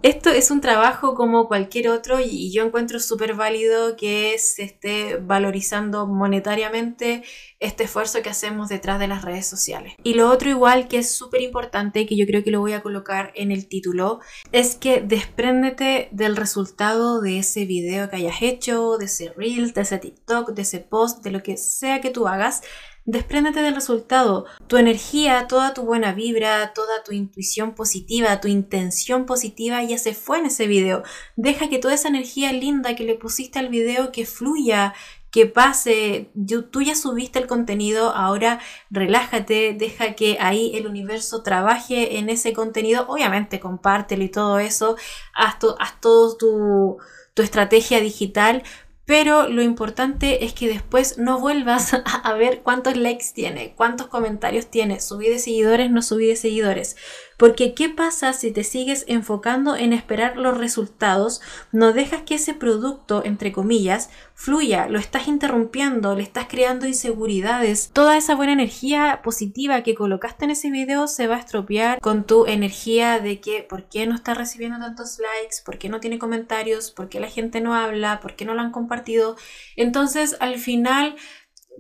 Esto 0.03 0.31
es 0.31 0.51
un 0.51 0.63
trabajo 0.63 1.15
como 1.15 1.47
cualquier 1.47 1.91
otro 1.91 2.21
y 2.21 2.51
yo 2.55 2.65
encuentro 2.65 2.99
súper 3.01 3.35
válido 3.35 3.97
que 3.97 4.39
se 4.39 4.63
esté 4.63 5.19
valorizando 5.19 6.07
monetariamente 6.07 7.23
este 7.59 7.85
esfuerzo 7.85 8.23
que 8.23 8.31
hacemos 8.31 8.71
detrás 8.71 8.99
de 8.99 9.09
las 9.09 9.23
redes 9.23 9.47
sociales. 9.47 9.93
Y 10.03 10.15
lo 10.15 10.31
otro 10.31 10.49
igual 10.49 10.89
que 10.89 10.97
es 10.97 11.15
súper 11.15 11.43
importante, 11.43 12.07
que 12.07 12.17
yo 12.17 12.25
creo 12.25 12.43
que 12.43 12.51
lo 12.51 12.61
voy 12.61 12.73
a 12.73 12.83
colocar 12.83 13.31
en 13.35 13.53
el 13.53 13.69
título, 13.69 14.21
es 14.53 14.75
que 14.75 15.03
despréndete 15.03 16.09
del 16.13 16.35
resultado 16.35 17.21
de 17.21 17.39
ese 17.39 17.67
video 17.67 18.09
que 18.09 18.17
hayas 18.17 18.41
hecho, 18.41 18.97
de 18.97 19.05
ese 19.05 19.35
reel, 19.37 19.75
de 19.75 19.83
ese 19.83 19.99
TikTok, 19.99 20.53
de 20.53 20.63
ese 20.63 20.79
post, 20.79 21.23
de 21.23 21.31
lo 21.31 21.43
que 21.43 21.59
sea 21.59 22.01
que 22.01 22.09
tú 22.09 22.27
hagas 22.27 22.63
Despréndete 23.07 23.63
del 23.63 23.75
resultado. 23.75 24.45
Tu 24.67 24.77
energía, 24.77 25.47
toda 25.49 25.75
tu 25.75 25.83
buena 25.83 26.13
vibra, 26.13 26.73
toda 26.75 27.03
tu 27.03 27.13
intuición 27.13 27.75
positiva, 27.75 28.41
tu 28.41 28.49
intención 28.49 29.27
positiva 29.27 29.83
ya 29.83 29.99
se 29.99 30.15
fue 30.15 30.39
en 30.39 30.47
ese 30.47 30.67
video. 30.67 31.03
Deja 31.37 31.69
que 31.69 31.79
toda 31.79 31.95
esa 31.95 32.09
energía 32.09 32.53
linda 32.53 32.95
que 32.95 33.05
le 33.05 33.15
pusiste 33.15 33.59
al 33.59 33.69
video 33.69 34.13
que 34.13 34.27
fluya, 34.27 34.95
que 35.31 35.47
pase. 35.47 36.31
Tú 36.71 36.83
ya 36.83 36.95
subiste 36.95 37.39
el 37.39 37.47
contenido, 37.47 38.11
ahora 38.11 38.61
relájate, 38.91 39.75
deja 39.75 40.15
que 40.15 40.37
ahí 40.41 40.73
el 40.75 40.87
universo 40.87 41.43
trabaje 41.43 42.19
en 42.19 42.29
ese 42.29 42.53
contenido. 42.53 43.07
Obviamente 43.09 43.61
compártelo 43.61 44.25
y 44.25 44.29
todo 44.29 44.59
eso. 44.59 44.97
Haz, 45.35 45.57
haz 45.79 46.01
todo 46.01 46.37
tu, 46.37 46.99
tu 47.35 47.43
estrategia 47.43 48.01
digital, 48.01 48.63
pero 49.11 49.49
lo 49.49 49.61
importante 49.61 50.45
es 50.45 50.53
que 50.53 50.69
después 50.69 51.19
no 51.19 51.41
vuelvas 51.41 51.95
a, 52.23 52.33
ver 52.35 52.61
cuántos 52.63 52.97
likes 52.97 53.25
tiene, 53.35 53.75
cuántos 53.75 54.07
comentarios 54.07 54.69
tiene, 54.69 55.01
subí 55.01 55.29
de 55.29 55.41
seguidores, 55.41 55.91
no 55.91 56.01
subí 56.01 56.27
de 56.27 56.37
seguidores. 56.37 56.95
Porque 57.41 57.73
¿qué 57.73 57.89
pasa 57.89 58.35
si 58.35 58.51
te 58.51 58.65
sigues 58.65 59.07
enfocando 59.09 59.75
en 59.75 59.95
esperar 59.95 60.37
los 60.37 60.59
resultados? 60.59 61.41
No 61.73 61.95
dejas 61.95 62.21
que 62.21 62.35
ese 62.35 62.53
producto, 62.53 63.23
entre 63.25 63.51
comillas, 63.51 64.11
fluya, 64.35 64.89
lo 64.89 64.99
estás 64.99 65.27
interrumpiendo, 65.27 66.15
le 66.15 66.23
estás 66.23 66.49
creando 66.51 66.87
inseguridades. 66.87 67.93
Toda 67.95 68.19
esa 68.19 68.35
buena 68.35 68.53
energía 68.53 69.21
positiva 69.25 69.83
que 69.83 69.95
colocaste 69.95 70.45
en 70.45 70.51
ese 70.51 70.71
video 70.71 71.07
se 71.09 71.29
va 71.29 71.37
a 71.37 71.41
estropear 71.41 71.99
con 72.01 72.25
tu 72.25 72.45
energía 72.45 73.21
de 73.21 73.41
que 73.41 73.63
¿por 73.63 73.85
qué 73.85 74.07
no 74.07 74.17
está 74.17 74.35
recibiendo 74.35 74.79
tantos 74.79 75.19
likes? 75.19 75.63
¿Por 75.65 75.79
qué 75.79 75.89
no 75.89 75.99
tiene 76.01 76.19
comentarios? 76.19 76.91
¿Por 76.91 77.09
qué 77.09 77.21
la 77.21 77.29
gente 77.29 77.63
no 77.63 77.75
habla? 77.75 78.21
¿Por 78.21 78.37
qué 78.37 78.45
no 78.45 78.53
lo 78.53 78.61
han 78.61 78.71
compartido? 78.71 79.37
Entonces 79.77 80.37
al 80.41 80.59
final 80.59 81.17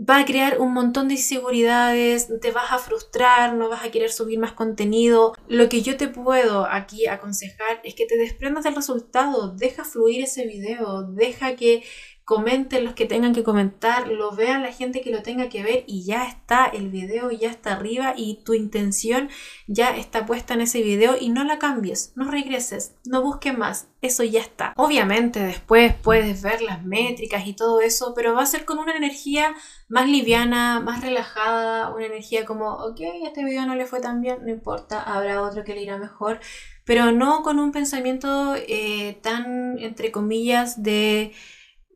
va 0.09 0.19
a 0.19 0.25
crear 0.25 0.61
un 0.61 0.73
montón 0.73 1.09
de 1.09 1.15
inseguridades, 1.15 2.29
te 2.41 2.53
vas 2.53 2.73
a 2.73 2.79
frustrar, 2.79 3.55
no 3.55 3.69
vas 3.69 3.85
a 3.85 3.91
querer 3.91 4.11
subir 4.11 4.39
más 4.39 4.53
contenido. 4.53 5.35
Lo 5.47 5.69
que 5.69 5.83
yo 5.83 5.97
te 5.97 6.09
puedo 6.09 6.67
aquí 6.67 7.07
aconsejar 7.07 7.81
es 7.85 7.95
que 7.95 8.07
te 8.07 8.17
desprendas 8.17 8.65
del 8.65 8.77
resultado, 8.77 9.55
deja 9.55 9.85
fluir 9.85 10.25
ese 10.25 10.47
video, 10.47 11.03
deja 11.03 11.55
que 11.55 11.83
comenten 12.25 12.85
los 12.85 12.95
que 12.95 13.07
tengan 13.07 13.35
que 13.35 13.43
comentar, 13.43 14.07
lo 14.07 14.31
vean 14.31 14.63
la 14.63 14.73
gente 14.73 15.01
que 15.01 15.11
lo 15.11 15.23
tenga 15.23 15.49
que 15.49 15.65
ver 15.65 15.85
y 15.89 16.05
ya 16.05 16.29
está, 16.29 16.67
el 16.67 16.89
video 16.89 17.31
ya 17.33 17.51
está 17.51 17.73
arriba 17.73 18.15
y 18.17 18.43
tu 18.45 18.55
intención 18.55 19.29
ya 19.67 19.97
está 19.97 20.27
puesta 20.27 20.55
en 20.55 20.61
ese 20.61 20.81
video 20.83 21.17
y 21.21 21.31
no 21.31 21.43
la 21.43 21.59
cambies, 21.59 22.13
no 22.15 22.31
regreses, 22.31 22.95
no 23.05 23.23
busques 23.23 23.59
más, 23.59 23.89
eso 24.01 24.23
ya 24.23 24.41
está. 24.41 24.75
Obviamente 24.77 25.41
después 25.41 25.93
puedes 25.95 26.43
ver 26.43 26.63
las 26.63 26.85
métricas 26.85 27.47
y 27.47 27.55
todo 27.55 27.81
eso, 27.81 28.13
pero 28.15 28.35
va 28.35 28.43
a 28.43 28.47
ser 28.47 28.65
con 28.65 28.79
una 28.79 28.97
energía 28.97 29.55
más 29.89 30.09
liviana, 30.09 30.79
más 30.79 31.03
relajada, 31.03 31.93
una 31.93 32.07
energía 32.07 32.45
como, 32.45 32.75
ok, 32.75 33.01
este 33.25 33.45
video 33.45 33.67
no 33.67 33.75
le 33.75 33.87
fue 33.87 34.01
tan 34.01 34.21
bien, 34.21 34.39
no 34.43 34.51
importa, 34.51 35.03
habrá 35.03 35.43
otro 35.43 35.65
que 35.65 35.75
le 35.75 35.83
irá 35.83 35.99
mejor, 35.99 36.39
pero 36.85 37.11
no 37.11 37.43
con 37.43 37.59
un 37.59 37.73
pensamiento 37.73 38.55
eh, 38.57 39.19
tan, 39.23 39.79
entre 39.81 40.13
comillas, 40.13 40.83
de 40.83 41.33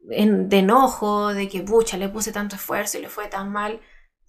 de 0.05 0.59
enojo, 0.59 1.33
de 1.35 1.49
que, 1.49 1.61
pucha, 1.61 1.97
le 1.97 2.09
puse 2.09 2.33
tanto 2.33 2.57
esfuerzo 2.57 2.99
y 2.99 3.03
le 3.03 3.09
fue 3.09 3.29
tan 3.29 3.51
mal. 3.53 3.81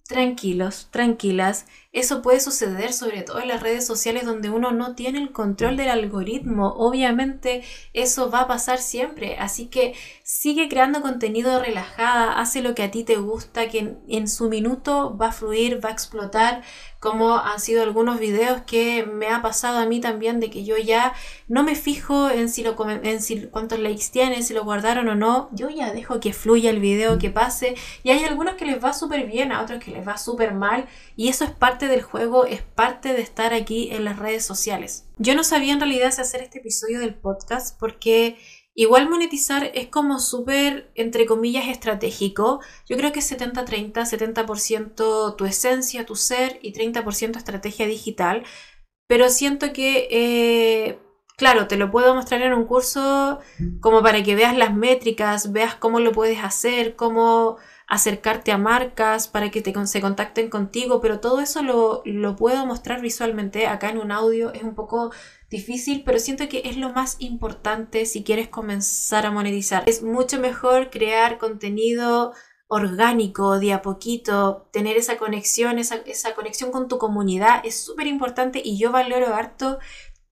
Tranquilos, 0.08 0.86
tranquilas. 0.92 1.66
Eso 1.90 2.22
puede 2.22 2.38
suceder 2.38 2.92
sobre 2.92 3.22
todo 3.22 3.40
en 3.40 3.48
las 3.48 3.60
redes 3.60 3.84
sociales 3.84 4.24
donde 4.24 4.50
uno 4.50 4.70
no 4.70 4.94
tiene 4.94 5.18
el 5.18 5.32
control 5.32 5.76
del 5.76 5.88
algoritmo. 5.88 6.74
Obviamente 6.76 7.64
eso 7.92 8.30
va 8.30 8.42
a 8.42 8.46
pasar 8.46 8.78
siempre. 8.78 9.36
Así 9.36 9.66
que 9.66 9.94
sigue 10.22 10.68
creando 10.68 11.02
contenido 11.02 11.60
relajada, 11.60 12.38
hace 12.38 12.62
lo 12.62 12.76
que 12.76 12.84
a 12.84 12.90
ti 12.92 13.02
te 13.02 13.16
gusta, 13.16 13.68
que 13.68 13.96
en, 14.06 14.28
su 14.28 14.48
minuto 14.48 15.16
va 15.16 15.28
a 15.28 15.32
fluir, 15.32 15.84
va 15.84 15.88
a 15.88 15.92
explotar, 15.92 16.62
como 17.06 17.36
han 17.38 17.60
sido 17.60 17.84
algunos 17.84 18.18
videos 18.18 18.62
que 18.62 19.06
me 19.06 19.28
ha 19.28 19.40
pasado 19.40 19.78
a 19.78 19.86
mí 19.86 20.00
también 20.00 20.40
de 20.40 20.50
que 20.50 20.64
yo 20.64 20.76
ya 20.76 21.14
no 21.46 21.62
me 21.62 21.76
fijo 21.76 22.28
en 22.28 22.48
si 22.48 22.64
lo 22.64 22.74
en 22.88 23.22
si 23.22 23.42
cuántos 23.46 23.78
likes 23.78 24.06
tiene, 24.10 24.42
si 24.42 24.54
lo 24.54 24.64
guardaron 24.64 25.06
o 25.06 25.14
no, 25.14 25.48
yo 25.52 25.70
ya 25.70 25.92
dejo 25.92 26.18
que 26.18 26.32
fluya 26.32 26.68
el 26.68 26.80
video, 26.80 27.16
que 27.16 27.30
pase. 27.30 27.76
Y 28.02 28.10
hay 28.10 28.24
algunos 28.24 28.56
que 28.56 28.64
les 28.64 28.82
va 28.82 28.92
súper 28.92 29.24
bien, 29.28 29.52
a 29.52 29.62
otros 29.62 29.84
que 29.84 29.92
les 29.92 30.04
va 30.04 30.18
súper 30.18 30.52
mal. 30.52 30.86
Y 31.14 31.28
eso 31.28 31.44
es 31.44 31.52
parte 31.52 31.86
del 31.86 32.02
juego, 32.02 32.44
es 32.44 32.62
parte 32.62 33.12
de 33.12 33.22
estar 33.22 33.54
aquí 33.54 33.90
en 33.92 34.04
las 34.04 34.18
redes 34.18 34.44
sociales. 34.44 35.06
Yo 35.18 35.36
no 35.36 35.44
sabía 35.44 35.74
en 35.74 35.80
realidad 35.80 36.10
si 36.10 36.22
hacer 36.22 36.42
este 36.42 36.58
episodio 36.58 36.98
del 36.98 37.14
podcast 37.14 37.78
porque 37.78 38.36
Igual 38.78 39.08
monetizar 39.08 39.70
es 39.74 39.86
como 39.88 40.20
súper, 40.20 40.92
entre 40.94 41.24
comillas, 41.24 41.66
estratégico. 41.66 42.60
Yo 42.86 42.98
creo 42.98 43.10
que 43.10 43.20
es 43.20 43.32
70-30, 43.32 44.04
70%, 44.04 45.34
tu 45.34 45.44
esencia, 45.46 46.04
tu 46.04 46.14
ser 46.14 46.58
y 46.60 46.74
30% 46.74 47.38
estrategia 47.38 47.86
digital. 47.86 48.44
Pero 49.08 49.30
siento 49.30 49.72
que, 49.72 50.08
eh, 50.10 50.98
claro, 51.38 51.68
te 51.68 51.78
lo 51.78 51.90
puedo 51.90 52.14
mostrar 52.14 52.42
en 52.42 52.52
un 52.52 52.66
curso 52.66 53.38
como 53.80 54.02
para 54.02 54.22
que 54.22 54.34
veas 54.34 54.54
las 54.54 54.74
métricas, 54.74 55.52
veas 55.52 55.74
cómo 55.74 55.98
lo 55.98 56.12
puedes 56.12 56.44
hacer, 56.44 56.96
cómo 56.96 57.56
acercarte 57.88 58.52
a 58.52 58.58
marcas 58.58 59.26
para 59.28 59.50
que 59.50 59.62
te, 59.62 59.72
se 59.86 60.00
contacten 60.02 60.50
contigo, 60.50 61.00
pero 61.00 61.20
todo 61.20 61.40
eso 61.40 61.62
lo, 61.62 62.02
lo 62.04 62.36
puedo 62.36 62.66
mostrar 62.66 63.00
visualmente 63.00 63.68
acá 63.68 63.88
en 63.88 63.98
un 63.98 64.12
audio. 64.12 64.52
Es 64.52 64.64
un 64.64 64.74
poco 64.74 65.12
difícil, 65.50 66.02
pero 66.04 66.18
siento 66.18 66.48
que 66.48 66.62
es 66.64 66.76
lo 66.76 66.90
más 66.92 67.16
importante 67.18 68.06
si 68.06 68.24
quieres 68.24 68.48
comenzar 68.48 69.26
a 69.26 69.30
monetizar. 69.30 69.84
Es 69.86 70.02
mucho 70.02 70.40
mejor 70.40 70.90
crear 70.90 71.38
contenido 71.38 72.32
orgánico, 72.68 73.60
de 73.60 73.72
a 73.72 73.82
poquito, 73.82 74.68
tener 74.72 74.96
esa 74.96 75.18
conexión, 75.18 75.78
esa, 75.78 75.96
esa 76.06 76.34
conexión 76.34 76.72
con 76.72 76.88
tu 76.88 76.98
comunidad 76.98 77.60
es 77.64 77.80
súper 77.80 78.08
importante 78.08 78.60
y 78.64 78.76
yo 78.76 78.90
valoro 78.90 79.34
harto 79.34 79.78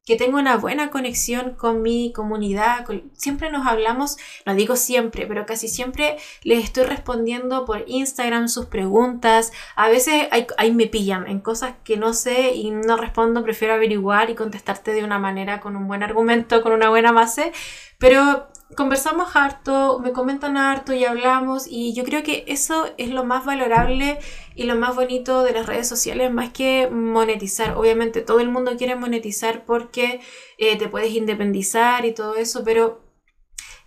que 0.04 0.16
tengo 0.16 0.38
una 0.38 0.56
buena 0.56 0.90
conexión 0.90 1.54
con 1.54 1.80
mi 1.82 2.12
comunidad. 2.12 2.86
siempre 3.14 3.50
nos 3.50 3.66
hablamos, 3.66 4.18
no 4.44 4.54
digo 4.54 4.76
siempre, 4.76 5.26
pero 5.26 5.46
casi 5.46 5.68
siempre 5.68 6.18
les 6.42 6.64
estoy 6.64 6.84
respondiendo 6.84 7.64
por 7.64 7.84
Instagram 7.86 8.48
sus 8.48 8.66
preguntas. 8.66 9.52
A 9.76 9.88
veces 9.88 10.28
ahí 10.58 10.72
me 10.72 10.86
pillan 10.86 11.26
en 11.26 11.40
cosas 11.40 11.74
que 11.84 11.96
no 11.96 12.12
sé 12.12 12.54
y 12.54 12.70
no 12.70 12.96
respondo, 12.96 13.42
prefiero 13.42 13.74
averiguar 13.74 14.28
y 14.30 14.34
contestarte 14.34 14.92
de 14.92 15.04
una 15.04 15.18
manera 15.18 15.60
con 15.60 15.74
un 15.76 15.88
buen 15.88 16.02
argumento, 16.02 16.62
con 16.62 16.72
una 16.72 16.90
buena 16.90 17.12
base. 17.12 17.52
Pero 17.98 18.48
conversamos 18.76 19.36
harto, 19.36 19.98
me 20.00 20.12
comentan 20.12 20.56
harto 20.56 20.92
y 20.92 21.04
hablamos 21.04 21.66
y 21.68 21.94
yo 21.94 22.04
creo 22.04 22.22
que 22.22 22.44
eso 22.48 22.86
es 22.98 23.10
lo 23.10 23.24
más 23.24 23.44
valorable 23.44 24.18
y 24.54 24.64
lo 24.64 24.76
más 24.76 24.94
bonito 24.94 25.42
de 25.42 25.52
las 25.52 25.66
redes 25.66 25.88
sociales, 25.88 26.32
más 26.32 26.50
que 26.50 26.88
monetizar. 26.90 27.76
Obviamente 27.76 28.20
todo 28.22 28.40
el 28.40 28.50
mundo 28.50 28.76
quiere 28.76 28.96
monetizar 28.96 29.64
porque 29.64 30.20
eh, 30.58 30.76
te 30.76 30.88
puedes 30.88 31.12
independizar 31.12 32.04
y 32.04 32.12
todo 32.12 32.36
eso, 32.36 32.64
pero 32.64 33.02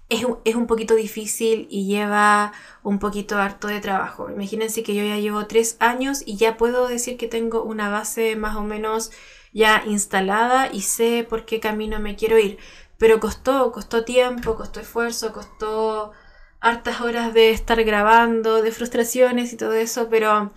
es 0.10 0.26
es 0.46 0.56
un, 0.56 0.68
poquito 0.68 0.96
difícil 0.96 1.68
y 1.70 1.86
lleva 1.86 2.54
un 2.84 3.00
poquito 3.00 3.38
harto 3.38 3.68
de 3.68 3.82
trabajo. 3.82 4.30
Imagínense 4.30 4.84
que 4.84 4.96
yo 4.96 5.04
ya 5.04 5.18
llevo 5.18 5.48
tres 5.48 5.76
años 5.80 6.24
y 6.26 6.38
ya 6.38 6.56
puedo 6.58 6.88
decir 6.88 7.18
que 7.18 7.28
tengo 7.28 7.64
una 7.64 7.90
base 7.90 8.36
más 8.38 8.56
o 8.56 8.64
menos 8.64 9.12
ya 9.54 9.84
instalada 9.86 10.70
y 10.72 10.82
sé 10.82 11.26
por 11.28 11.46
qué 11.46 11.60
camino 11.60 12.00
me 12.00 12.16
quiero 12.16 12.38
ir 12.38 12.58
pero 12.98 13.20
costó, 13.20 13.72
costó 13.72 14.04
tiempo, 14.04 14.56
costó 14.56 14.80
esfuerzo, 14.80 15.34
costó 15.34 16.12
hartas 16.60 17.02
horas 17.02 17.34
de 17.34 17.52
estar 17.52 17.84
grabando, 17.84 18.62
de 18.62 18.72
frustraciones 18.72 19.54
y 19.54 19.58
todo 19.58 19.74
eso, 19.74 20.08
pero 20.10 20.52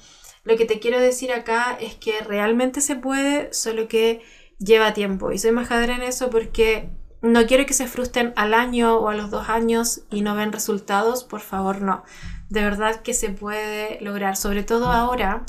lo 0.44 0.57
que 0.57 0.64
te 0.64 0.81
quiero 0.81 0.98
decir 0.98 1.33
acá 1.33 1.76
es 1.79 1.94
que 1.94 2.20
realmente 2.20 2.81
se 2.81 2.96
puede, 2.96 3.53
solo 3.53 3.88
que 3.88 4.22
lleva 4.59 4.94
tiempo. 4.94 5.33
Y 5.33 5.38
soy 5.38 5.53
majadera 5.53 5.96
en 5.96 6.03
eso 6.03 6.31
porque 6.31 6.90
no 7.22 7.46
quiero 7.46 7.66
que 7.66 7.74
se 7.74 7.87
frustren 7.87 8.33
al 8.37 8.55
año 8.55 8.96
o 8.96 9.09
a 9.09 9.14
los 9.14 9.31
dos 9.31 9.48
años 9.48 10.03
y 10.11 10.22
no 10.22 10.35
ven 10.35 10.53
resultados, 10.53 11.24
por 11.24 11.40
favor 11.40 11.83
no. 11.83 12.05
De 12.48 12.62
verdad 12.62 13.03
que 13.03 13.12
se 13.14 13.29
puede 13.29 14.00
lograr, 14.00 14.37
sobre 14.37 14.62
todo 14.62 14.87
ahora 14.87 15.44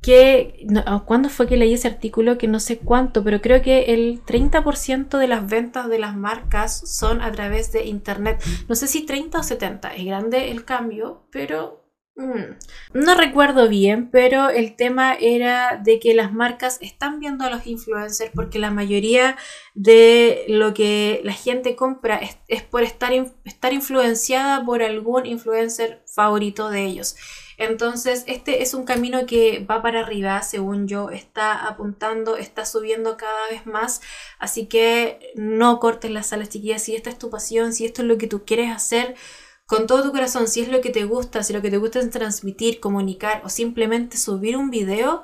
que, 0.00 0.66
ah, 0.86 1.02
¿cuándo 1.04 1.28
fue 1.28 1.48
que 1.48 1.56
leí 1.56 1.74
ese 1.74 1.88
artículo? 1.88 2.38
Que 2.38 2.46
no 2.46 2.60
sé 2.60 2.78
cuánto, 2.78 3.24
pero 3.24 3.40
creo 3.40 3.62
que 3.62 3.94
el 3.94 4.22
30% 4.24 5.18
de 5.18 5.28
las 5.28 5.48
ventas 5.48 5.88
de 5.88 5.98
las 5.98 6.16
marcas 6.16 6.78
son 6.88 7.20
a 7.20 7.32
través 7.32 7.72
de 7.72 7.84
Internet. 7.84 8.42
No 8.68 8.74
sé 8.74 8.86
si 8.86 9.04
30 9.04 9.40
o 9.40 9.42
70, 9.42 9.94
es 9.94 10.04
grande 10.04 10.50
el 10.52 10.64
cambio, 10.64 11.26
pero 11.32 11.84
mm, 12.14 12.94
no 12.94 13.14
recuerdo 13.16 13.68
bien, 13.68 14.08
pero 14.10 14.50
el 14.50 14.76
tema 14.76 15.14
era 15.14 15.80
de 15.82 15.98
que 15.98 16.14
las 16.14 16.32
marcas 16.32 16.78
están 16.80 17.18
viendo 17.18 17.44
a 17.44 17.50
los 17.50 17.66
influencers 17.66 18.30
porque 18.32 18.60
la 18.60 18.70
mayoría 18.70 19.36
de 19.74 20.44
lo 20.48 20.74
que 20.74 21.22
la 21.24 21.32
gente 21.32 21.74
compra 21.74 22.20
es, 22.48 22.62
por 22.62 22.84
estar, 22.84 23.12
estar 23.44 23.72
influenciada 23.72 24.64
por 24.64 24.80
algún 24.82 25.26
influencer 25.26 26.04
favorito 26.06 26.70
de 26.70 26.84
ellos. 26.84 27.16
Entonces, 27.58 28.22
este 28.28 28.62
es 28.62 28.72
un 28.72 28.84
camino 28.84 29.26
que 29.26 29.66
va 29.68 29.82
para 29.82 30.00
arriba, 30.00 30.42
según 30.42 30.86
yo, 30.86 31.10
está 31.10 31.66
apuntando, 31.66 32.36
está 32.36 32.64
subiendo 32.64 33.16
cada 33.16 33.48
vez 33.50 33.66
más. 33.66 34.00
Así 34.38 34.66
que 34.66 35.32
no 35.34 35.80
cortes 35.80 36.12
las 36.12 36.32
alas, 36.32 36.48
chiquillas. 36.48 36.82
Si 36.82 36.94
esta 36.94 37.10
es 37.10 37.18
tu 37.18 37.30
pasión, 37.30 37.72
si 37.72 37.84
esto 37.84 38.02
es 38.02 38.08
lo 38.08 38.16
que 38.16 38.28
tú 38.28 38.44
quieres 38.44 38.70
hacer 38.70 39.16
con 39.66 39.86
todo 39.86 40.04
tu 40.04 40.12
corazón, 40.12 40.48
si 40.48 40.60
es 40.62 40.68
lo 40.68 40.80
que 40.80 40.90
te 40.90 41.04
gusta, 41.04 41.42
si 41.42 41.52
lo 41.52 41.60
que 41.60 41.70
te 41.70 41.76
gusta 41.78 41.98
es 41.98 42.08
transmitir, 42.10 42.80
comunicar 42.80 43.42
o 43.44 43.50
simplemente 43.50 44.16
subir 44.16 44.56
un 44.56 44.70
video, 44.70 45.22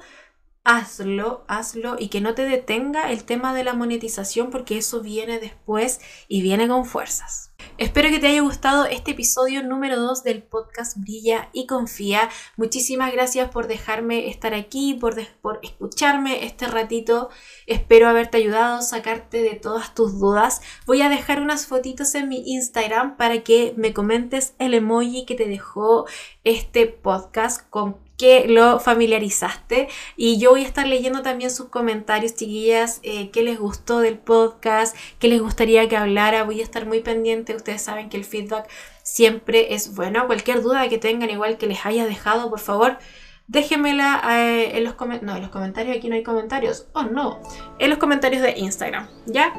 hazlo, 0.65 1.45
hazlo 1.47 1.97
y 1.99 2.09
que 2.09 2.21
no 2.21 2.35
te 2.35 2.45
detenga 2.45 3.11
el 3.11 3.25
tema 3.25 3.55
de 3.55 3.65
la 3.65 3.75
monetización 3.75 4.51
porque 4.51 4.77
eso 4.77 5.01
viene 5.01 5.39
después 5.39 6.01
y 6.29 6.43
viene 6.43 6.69
con 6.69 6.85
fuerzas. 6.85 7.54
Espero 7.77 8.09
que 8.09 8.21
te 8.21 8.29
haya 8.29 8.41
gustado 8.41 8.85
este 8.85 9.11
episodio 9.11 9.65
número 9.65 9.99
2 9.99 10.23
del 10.23 10.45
podcast 10.45 10.97
Brilla 10.97 11.49
y 11.53 11.67
Confía. 11.67 12.31
Muchísimas 12.57 13.13
gracias 13.13 13.51
por 13.51 13.67
dejarme 13.67 14.29
estar 14.29 14.55
aquí, 14.55 14.95
por, 14.95 15.17
por 15.43 15.59
escucharme 15.63 16.45
este 16.45 16.69
ratito. 16.69 17.31
Espero 17.67 18.09
haberte 18.09 18.37
ayudado 18.37 18.77
a 18.77 18.83
sacarte 18.83 19.43
de 19.43 19.55
todas 19.55 19.93
tus 19.93 20.21
dudas. 20.21 20.63
Voy 20.87 21.03
a 21.03 21.09
dejar 21.09 21.41
unas 21.43 21.67
fotitos 21.67 22.15
en 22.15 22.29
mi 22.29 22.45
Instagram 22.47 23.17
para 23.17 23.43
que 23.43 23.75
me 23.77 23.93
comentes 23.93 24.55
el 24.61 24.75
emoji 24.75 25.27
que 25.27 25.35
te 25.35 25.49
dejó 25.49 26.07
este 26.45 26.87
podcast 26.87 27.69
con 27.71 28.04
que 28.17 28.47
lo 28.49 28.81
familiarizaste. 28.81 29.89
Y 30.17 30.39
yo 30.39 30.51
voy 30.51 30.65
a 30.65 30.67
estar 30.67 30.87
leyendo 30.87 31.23
también 31.23 31.51
sus 31.51 31.69
comentarios 31.69 32.35
chiquillas 32.35 33.01
eh, 33.03 33.31
qué 33.31 33.43
les 33.43 33.59
gustó 33.59 34.01
del 34.01 34.19
podcast 34.19 34.97
qué 35.19 35.29
les 35.29 35.41
gustaría 35.41 35.89
que 35.89 35.97
hablara. 35.97 36.45
Voy 36.45 36.61
a 36.61 36.65
estar 36.65 36.87
muy 36.87 37.01
pendiente. 37.01 37.55
Ustedes 37.55 37.83
saben 37.83 38.09
que 38.09 38.17
el 38.17 38.25
feedback 38.25 38.69
siempre 39.03 39.75
es 39.75 39.95
bueno. 39.95 40.27
Cualquier 40.27 40.63
duda 40.63 40.89
que 40.89 40.99
tengan 40.99 41.31
igual 41.31 41.59
que 41.59 41.67
les 41.67 41.85
haya 41.87 42.07
dejado 42.07 42.51
por 42.51 42.61
favor 42.61 42.99
déjenmela 43.47 44.23
eh, 44.39 44.79
en 44.79 44.85
los 44.85 44.95
comentarios 44.95 45.27
no 45.27 45.37
en 45.37 45.43
los 45.43 45.51
comentarios 45.51 45.97
aquí 45.97 46.09
no 46.09 46.15
hay 46.15 46.23
comentarios. 46.23 46.87
Oh 46.93 47.03
no 47.03 47.41
en 47.79 47.91
los 47.91 47.99
comentarios 47.99 48.43
de 48.43 48.59
Instagram 48.59 49.09
ya 49.27 49.53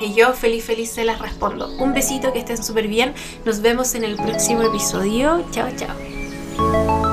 y 0.00 0.14
yo 0.14 0.32
feliz 0.32 0.64
feliz 0.64 0.90
se 0.90 1.04
las 1.04 1.20
respondo. 1.20 1.68
Un 1.78 1.92
besito 1.92 2.32
que 2.32 2.38
estén 2.38 2.62
súper 2.62 2.88
bien. 2.88 3.14
Nos 3.44 3.60
vemos 3.60 3.94
en 3.94 4.04
el 4.04 4.16
próximo 4.16 4.62
episodio. 4.62 5.44
Chao 5.50 5.68
chao 5.76 7.07